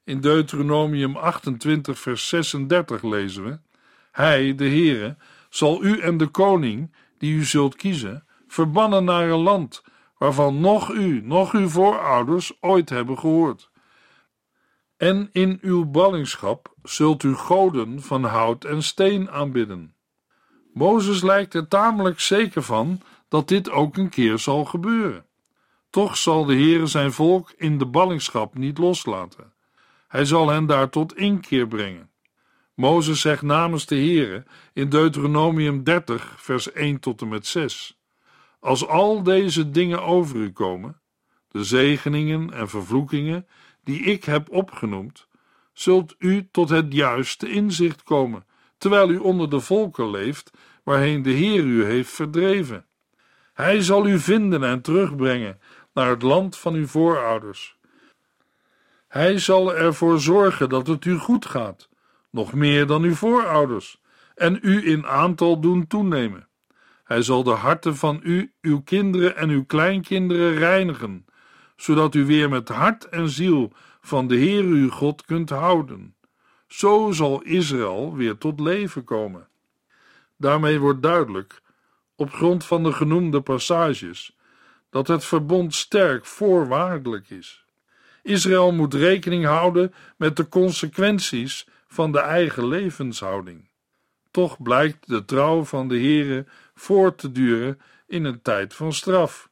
In 0.05 0.21
Deuteronomium 0.21 1.17
28, 1.17 1.99
vers 1.99 2.29
36 2.29 3.03
lezen 3.03 3.45
we: 3.45 3.59
Hij, 4.11 4.55
de 4.55 4.69
Heere, 4.69 5.17
zal 5.55 5.85
u 5.85 6.01
en 6.01 6.17
de 6.17 6.27
koning, 6.27 6.95
die 7.19 7.35
u 7.35 7.45
zult 7.45 7.77
kiezen, 7.77 8.27
verbannen 8.47 9.05
naar 9.05 9.29
een 9.29 9.43
land 9.43 9.83
waarvan 10.19 10.61
nog 10.61 10.91
u, 10.91 11.21
nog 11.25 11.53
uw 11.53 11.69
voorouders 11.69 12.53
ooit 12.61 12.89
hebben 12.89 13.19
gehoord. 13.19 13.71
En 14.97 15.29
in 15.33 15.59
uw 15.63 15.85
ballingschap 15.85 16.75
zult 16.83 17.23
u 17.23 17.35
goden 17.35 18.03
van 18.03 18.25
hout 18.25 18.65
en 18.65 18.83
steen 18.83 19.31
aanbidden. 19.31 19.95
Mozes 20.73 21.23
lijkt 21.23 21.55
er 21.55 21.69
tamelijk 21.69 22.21
zeker 22.21 22.63
van 22.63 23.01
dat 23.29 23.49
dit 23.49 23.71
ook 23.71 23.97
een 23.97 24.09
keer 24.09 24.39
zal 24.39 24.65
gebeuren. 24.65 25.27
Toch 25.91 26.17
zal 26.17 26.45
de 26.45 26.55
Heere 26.55 26.87
zijn 26.87 27.13
volk 27.13 27.53
in 27.57 27.79
de 27.79 27.87
ballingschap 27.87 28.55
niet 28.55 28.79
loslaten. 28.79 29.53
Hij 30.09 30.25
zal 30.25 30.49
hen 30.49 30.67
daar 30.67 30.91
tot 30.91 31.17
inkeer 31.17 31.67
brengen. 31.67 32.11
Mozes 32.75 33.21
zegt 33.21 33.43
namens 33.43 33.87
de 33.87 33.95
Heere 33.95 34.45
in 34.73 34.89
Deuteronomium 34.89 35.85
30, 35.85 36.35
vers 36.37 36.73
1 36.73 37.01
tot 37.01 37.21
en 37.21 37.29
met 37.29 37.47
6. 37.47 37.99
Als 38.61 38.87
al 38.87 39.23
deze 39.23 39.71
dingen 39.71 40.03
over 40.03 40.37
u 40.37 40.53
komen, 40.53 41.01
de 41.49 41.65
zegeningen 41.65 42.53
en 42.53 42.69
vervloekingen 42.69 43.47
die 43.85 44.03
ik 44.03 44.25
heb 44.25 44.51
opgenoemd, 44.51 45.29
zult 45.73 46.15
u 46.19 46.49
tot 46.51 46.69
het 46.69 46.93
juiste 46.93 47.51
inzicht 47.51 48.03
komen, 48.03 48.47
terwijl 48.79 49.11
u 49.11 49.17
onder 49.17 49.51
de 49.51 49.61
volken 49.61 50.11
leeft 50.11 50.51
waarheen 50.83 51.23
de 51.23 51.31
Heer 51.31 51.65
u 51.65 51.85
heeft 51.85 52.11
verdreven. 52.11 52.87
Hij 53.53 53.83
zal 53.83 54.07
u 54.07 54.19
vinden 54.19 54.65
en 54.65 54.81
terugbrengen 54.81 55.61
naar 55.93 56.09
het 56.09 56.23
land 56.23 56.59
van 56.59 56.75
uw 56.75 56.87
voorouders. 56.87 57.77
Hij 59.09 59.39
zal 59.39 59.75
ervoor 59.75 60.21
zorgen 60.21 60.69
dat 60.69 60.87
het 60.87 61.05
u 61.05 61.17
goed 61.17 61.47
gaat, 61.47 61.89
nog 62.35 62.53
meer 62.53 62.87
dan 62.87 63.03
uw 63.03 63.15
voorouders, 63.15 64.01
en 64.35 64.59
u 64.63 64.89
in 64.89 65.07
aantal 65.07 65.61
doen 65.61 65.87
toenemen. 65.87 66.49
Hij 67.05 67.23
zal 67.23 67.43
de 67.43 67.51
harten 67.51 67.97
van 67.97 68.21
u, 68.23 68.53
uw 68.61 68.81
kinderen 68.83 69.37
en 69.37 69.49
uw 69.49 69.65
kleinkinderen 69.65 70.55
reinigen, 70.55 71.27
zodat 71.77 72.15
u 72.15 72.25
weer 72.25 72.49
met 72.49 72.69
hart 72.69 73.09
en 73.09 73.29
ziel 73.29 73.73
van 74.01 74.27
de 74.27 74.35
Heer 74.35 74.65
uw 74.65 74.91
God 74.91 75.25
kunt 75.25 75.51
houden. 75.51 76.15
Zo 76.67 77.11
zal 77.13 77.43
Israël 77.43 78.17
weer 78.17 78.39
tot 78.39 78.61
leven 78.61 79.05
komen. 79.05 79.49
Daarmee 80.37 80.79
wordt 80.79 81.03
duidelijk, 81.03 81.61
op 82.17 82.33
grond 82.33 82.65
van 82.65 82.83
de 82.83 82.93
genoemde 82.93 83.41
passages, 83.41 84.37
dat 84.91 85.09
het 85.09 85.25
verbond 85.25 85.75
sterk 85.75 86.27
voorwaardelijk 86.27 87.31
is. 87.31 87.65
Israël 88.23 88.73
moet 88.73 88.95
rekening 88.95 89.45
houden 89.45 89.95
met 90.17 90.37
de 90.37 90.49
consequenties 90.49 91.67
van 91.95 92.13
de 92.13 92.21
eigen 92.21 92.69
levenshouding. 92.69 93.69
Toch 94.31 94.63
blijkt 94.63 95.09
de 95.09 95.25
trouw 95.25 95.65
van 95.65 95.89
de 95.89 95.95
Heere 95.95 96.47
voort 96.75 97.19
te 97.19 97.33
duren 97.33 97.81
in 98.07 98.25
een 98.25 98.43
tijd 98.43 98.75
van 98.75 98.93
straf. 98.93 99.49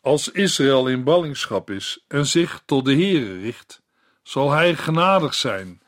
Als 0.00 0.30
Israël 0.30 0.88
in 0.88 1.04
ballingschap 1.04 1.70
is 1.70 2.04
en 2.08 2.26
zich 2.26 2.62
tot 2.64 2.84
de 2.84 2.92
Heere 2.92 3.40
richt, 3.40 3.82
zal 4.22 4.50
hij 4.50 4.74
genadig 4.74 5.34
zijn 5.34 5.82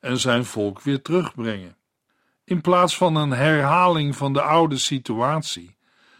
en 0.00 0.18
zijn 0.18 0.44
volk 0.44 0.80
weer 0.80 1.02
terugbrengen. 1.02 1.76
In 2.44 2.60
plaats 2.60 2.96
van 2.96 3.16
een 3.16 3.30
herhaling 3.30 4.16
van 4.16 4.32
de 4.32 4.42
oude 4.42 4.78
situatie, 4.78 5.76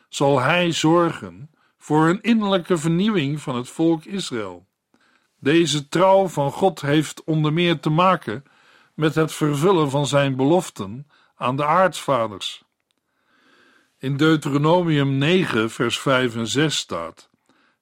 zal 0.09 0.41
hij 0.41 0.73
zorgen 0.73 1.51
voor 1.79 2.09
een 2.09 2.23
innerlijke 2.23 2.79
vernieuwing 2.79 3.41
van 3.41 3.57
het 3.57 3.69
volk 3.69 4.05
Israël. 4.05 4.67
Deze 5.39 5.89
trouw 5.89 6.29
van 6.29 6.53
God 6.53 6.81
heeft 6.81 7.25
onder 7.25 7.53
meer 7.53 7.81
te 7.81 7.91
maken 7.91 8.45
met 8.95 9.15
het 9.15 9.33
vervullen 9.33 9.91
van 9.91 10.07
zijn 10.07 10.37
beloften 10.37 11.07
aan 11.35 11.57
de 11.57 11.67
aartsvaders. 11.67 12.63
In 13.99 14.17
Deuteronomium 14.17 15.19
9, 15.19 15.71
vers 15.71 15.99
5 15.99 16.37
en 16.37 16.47
6 16.47 16.77
staat: 16.77 17.31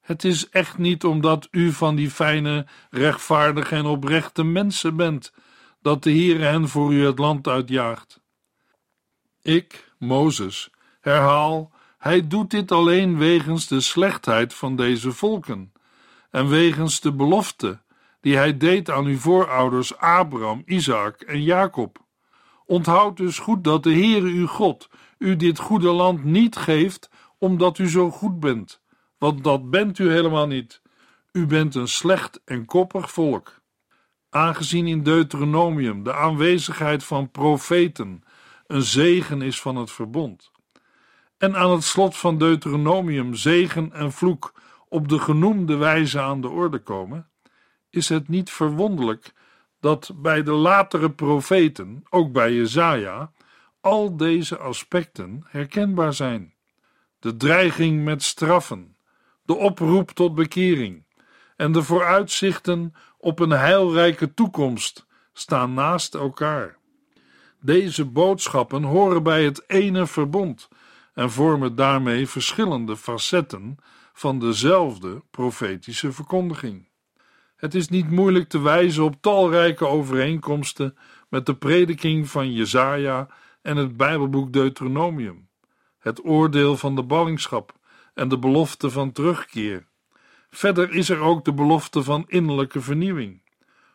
Het 0.01 0.23
is 0.23 0.49
echt 0.49 0.77
niet 0.77 1.03
omdat 1.03 1.47
u 1.51 1.71
van 1.71 1.95
die 1.95 2.11
fijne, 2.11 2.65
rechtvaardige 2.89 3.75
en 3.75 3.85
oprechte 3.85 4.43
mensen 4.43 4.95
bent, 4.95 5.33
dat 5.81 6.03
de 6.03 6.11
Heer 6.11 6.39
hen 6.39 6.69
voor 6.69 6.93
u 6.93 7.05
het 7.05 7.19
land 7.19 7.47
uitjaagt. 7.47 8.21
Ik, 9.41 9.91
Mozes, 9.97 10.69
herhaal: 10.99 11.71
Hij 11.97 12.27
doet 12.27 12.51
dit 12.51 12.71
alleen 12.71 13.17
wegens 13.17 13.67
de 13.67 13.81
slechtheid 13.81 14.53
van 14.53 14.75
deze 14.75 15.11
volken 15.11 15.73
en 16.31 16.49
wegens 16.49 16.99
de 16.99 17.13
belofte 17.13 17.80
die 18.21 18.35
hij 18.35 18.57
deed 18.57 18.89
aan 18.89 19.05
uw 19.05 19.17
voorouders 19.17 19.97
Abraham, 19.97 20.61
Isaac 20.65 21.21
en 21.21 21.43
Jacob 21.43 22.01
Onthoud 22.71 23.17
dus 23.17 23.39
goed 23.39 23.63
dat 23.63 23.83
de 23.83 23.93
Heere 23.93 24.27
uw 24.27 24.47
God 24.47 24.89
u 25.17 25.35
dit 25.35 25.59
goede 25.59 25.89
land 25.89 26.23
niet 26.23 26.55
geeft 26.55 27.09
omdat 27.37 27.77
u 27.77 27.89
zo 27.89 28.11
goed 28.11 28.39
bent, 28.39 28.81
want 29.17 29.43
dat 29.43 29.69
bent 29.69 29.99
u 29.99 30.11
helemaal 30.11 30.47
niet. 30.47 30.81
U 31.31 31.45
bent 31.45 31.75
een 31.75 31.87
slecht 31.87 32.41
en 32.45 32.65
koppig 32.65 33.11
volk. 33.11 33.61
Aangezien 34.29 34.87
in 34.87 35.03
Deuteronomium 35.03 36.03
de 36.03 36.13
aanwezigheid 36.13 37.03
van 37.03 37.31
profeten 37.31 38.23
een 38.67 38.81
zegen 38.81 39.41
is 39.41 39.61
van 39.61 39.75
het 39.75 39.91
verbond, 39.91 40.51
en 41.37 41.55
aan 41.55 41.71
het 41.71 41.83
slot 41.83 42.17
van 42.17 42.37
Deuteronomium 42.37 43.35
zegen 43.35 43.93
en 43.93 44.11
vloek 44.11 44.53
op 44.89 45.07
de 45.07 45.19
genoemde 45.19 45.75
wijze 45.75 46.21
aan 46.21 46.41
de 46.41 46.49
orde 46.49 46.79
komen, 46.79 47.30
is 47.91 48.09
het 48.09 48.27
niet 48.27 48.51
verwonderlijk 48.51 49.33
dat 49.79 50.11
bij 50.15 50.43
de 50.43 50.51
latere 50.51 51.11
profeten, 51.11 52.03
ook 52.09 52.31
bij 52.31 52.53
Jezaja, 52.53 53.31
al 53.81 54.17
deze 54.17 54.57
aspecten 54.57 55.43
herkenbaar 55.47 56.13
zijn. 56.13 56.53
De 57.19 57.37
dreiging 57.37 58.03
met 58.03 58.23
straffen, 58.23 58.95
de 59.43 59.55
oproep 59.55 60.11
tot 60.11 60.35
bekering 60.35 61.03
en 61.55 61.71
de 61.71 61.83
vooruitzichten 61.83 62.93
op 63.17 63.39
een 63.39 63.49
heilrijke 63.49 64.33
toekomst 64.33 65.05
staan 65.33 65.73
naast 65.73 66.15
elkaar. 66.15 66.77
Deze 67.59 68.05
boodschappen 68.05 68.83
horen 68.83 69.23
bij 69.23 69.43
het 69.43 69.63
ene 69.69 70.07
verbond 70.07 70.69
en 71.13 71.31
vormen 71.31 71.75
daarmee 71.75 72.27
verschillende 72.27 72.97
facetten 72.97 73.77
van 74.13 74.39
dezelfde 74.39 75.23
profetische 75.31 76.11
verkondiging. 76.11 76.90
Het 77.61 77.75
is 77.75 77.89
niet 77.89 78.09
moeilijk 78.09 78.49
te 78.49 78.61
wijzen 78.61 79.03
op 79.03 79.15
talrijke 79.19 79.87
overeenkomsten 79.87 80.97
met 81.29 81.45
de 81.45 81.55
prediking 81.55 82.29
van 82.29 82.53
Jesaja 82.53 83.27
en 83.61 83.77
het 83.77 83.97
Bijbelboek 83.97 84.53
Deuteronomium, 84.53 85.49
het 85.99 86.25
oordeel 86.25 86.77
van 86.77 86.95
de 86.95 87.03
ballingschap 87.03 87.73
en 88.13 88.27
de 88.27 88.39
belofte 88.39 88.89
van 88.89 89.11
terugkeer. 89.11 89.87
Verder 90.49 90.91
is 90.91 91.09
er 91.09 91.19
ook 91.19 91.45
de 91.45 91.53
belofte 91.53 92.03
van 92.03 92.25
innerlijke 92.27 92.81
vernieuwing. 92.81 93.41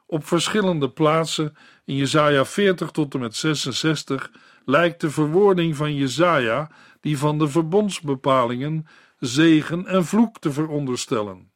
Op 0.07 0.26
verschillende 0.26 0.90
plaatsen 0.90 1.57
in 1.85 1.96
Jesaja 1.96 2.44
40 2.44 2.90
tot 2.90 3.14
en 3.14 3.20
met 3.20 3.37
66 3.37 4.31
lijkt 4.64 5.00
de 5.00 5.11
verwoording 5.11 5.76
van 5.76 5.94
Jesaja 5.94 6.70
die 7.00 7.18
van 7.18 7.38
de 7.38 7.48
verbondsbepalingen 7.48 8.87
zegen 9.18 9.87
en 9.87 10.05
vloek 10.05 10.38
te 10.38 10.52
veronderstellen. 10.52 11.55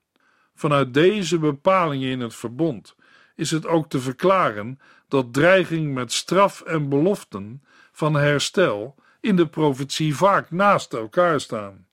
Vanuit 0.60 0.94
deze 0.94 1.38
bepalingen 1.38 2.10
in 2.10 2.20
het 2.20 2.34
verbond 2.34 2.96
is 3.34 3.50
het 3.50 3.66
ook 3.66 3.88
te 3.88 4.00
verklaren 4.00 4.80
dat 5.08 5.32
dreiging 5.32 5.94
met 5.94 6.12
straf 6.12 6.60
en 6.60 6.88
beloften 6.88 7.62
van 7.92 8.14
herstel 8.14 8.94
in 9.20 9.36
de 9.36 9.46
profetie 9.46 10.16
vaak 10.16 10.50
naast 10.50 10.92
elkaar 10.92 11.40
staan. 11.40 11.86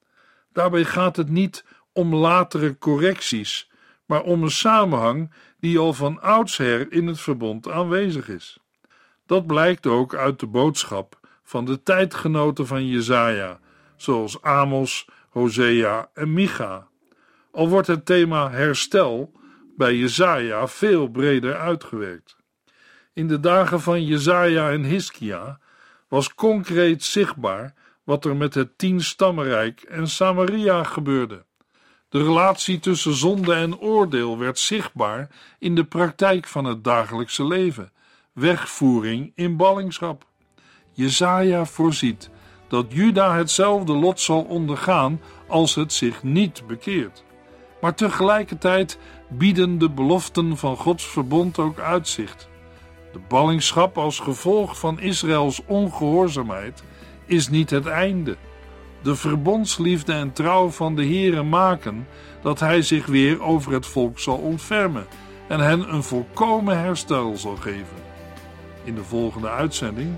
Daarbij 0.53 0.83
gaat 0.83 1.15
het 1.15 1.29
niet 1.29 1.65
om 1.93 2.15
latere 2.15 2.77
correcties, 2.77 3.71
maar 4.05 4.21
om 4.21 4.43
een 4.43 4.51
samenhang 4.51 5.31
die 5.59 5.79
al 5.79 5.93
van 5.93 6.21
oudsher 6.21 6.91
in 6.91 7.07
het 7.07 7.19
verbond 7.19 7.69
aanwezig 7.69 8.29
is. 8.29 8.59
Dat 9.25 9.47
blijkt 9.47 9.85
ook 9.85 10.15
uit 10.15 10.39
de 10.39 10.47
boodschap 10.47 11.19
van 11.43 11.65
de 11.65 11.83
tijdgenoten 11.83 12.67
van 12.67 12.87
Jesaja, 12.87 13.59
zoals 13.95 14.41
Amos, 14.41 15.07
Hosea 15.29 16.09
en 16.13 16.33
Micha. 16.33 16.87
Al 17.57 17.69
wordt 17.69 17.87
het 17.87 18.05
thema 18.05 18.51
herstel 18.51 19.31
bij 19.77 19.95
Jesaja 19.95 20.67
veel 20.67 21.07
breder 21.07 21.57
uitgewerkt. 21.57 22.35
In 23.13 23.27
de 23.27 23.39
dagen 23.39 23.81
van 23.81 24.05
Jesaja 24.05 24.71
en 24.71 24.83
Hiskia 24.83 25.59
was 26.07 26.33
concreet 26.33 27.03
zichtbaar 27.03 27.73
wat 28.03 28.25
er 28.25 28.35
met 28.35 28.53
het 28.53 28.77
tienstammenrijk 28.77 29.81
en 29.81 30.07
Samaria 30.07 30.83
gebeurde. 30.83 31.45
De 32.09 32.23
relatie 32.23 32.79
tussen 32.79 33.13
zonde 33.13 33.53
en 33.53 33.79
oordeel 33.79 34.37
werd 34.37 34.59
zichtbaar 34.59 35.29
in 35.59 35.75
de 35.75 35.83
praktijk 35.83 36.47
van 36.47 36.65
het 36.65 36.83
dagelijkse 36.83 37.45
leven, 37.45 37.91
wegvoering 38.33 39.31
in 39.35 39.57
ballingschap. 39.57 40.25
Jezaja 40.91 41.65
voorziet 41.65 42.29
dat 42.67 42.85
Juda 42.89 43.35
hetzelfde 43.35 43.93
lot 43.93 44.19
zal 44.19 44.41
ondergaan 44.41 45.21
als 45.47 45.75
het 45.75 45.93
zich 45.93 46.23
niet 46.23 46.67
bekeert. 46.67 47.25
Maar 47.81 47.95
tegelijkertijd 47.95 48.97
bieden 49.27 49.77
de 49.77 49.89
beloften 49.89 50.57
van 50.57 50.77
Gods 50.77 51.05
verbond 51.05 51.59
ook 51.59 51.79
uitzicht. 51.79 52.49
De 53.11 53.19
ballingschap 53.27 53.97
als 53.97 54.19
gevolg 54.19 54.79
van 54.79 54.99
Israëls 54.99 55.61
ongehoorzaamheid 55.65 56.83
is 57.25 57.49
niet 57.49 57.69
het 57.69 57.85
einde. 57.85 58.37
De 59.01 59.15
verbondsliefde 59.15 60.13
en 60.13 60.33
trouw 60.33 60.69
van 60.69 60.95
de 60.95 61.03
Heere 61.03 61.43
maken 61.43 62.07
dat 62.41 62.59
hij 62.59 62.81
zich 62.81 63.05
weer 63.05 63.41
over 63.41 63.73
het 63.73 63.85
volk 63.85 64.19
zal 64.19 64.37
ontfermen 64.37 65.05
en 65.47 65.59
hen 65.59 65.93
een 65.93 66.03
volkomen 66.03 66.79
herstel 66.79 67.37
zal 67.37 67.55
geven. 67.55 68.05
In 68.83 68.95
de 68.95 69.03
volgende 69.03 69.49
uitzending 69.49 70.15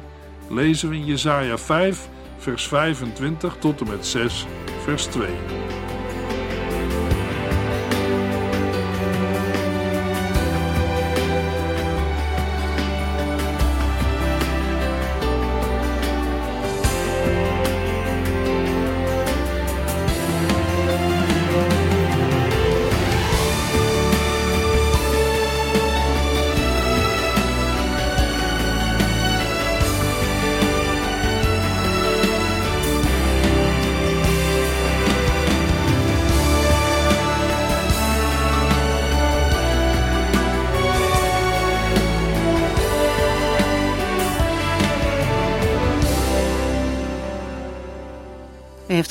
lezen 0.50 0.90
we 0.90 0.96
in 0.96 1.06
Jesaja 1.06 1.58
5 1.58 2.10
vers 2.38 2.68
25 2.68 3.56
tot 3.60 3.82
en 3.82 3.88
met 3.88 4.06
6 4.06 4.46
vers 4.84 5.06
2. 5.06 5.28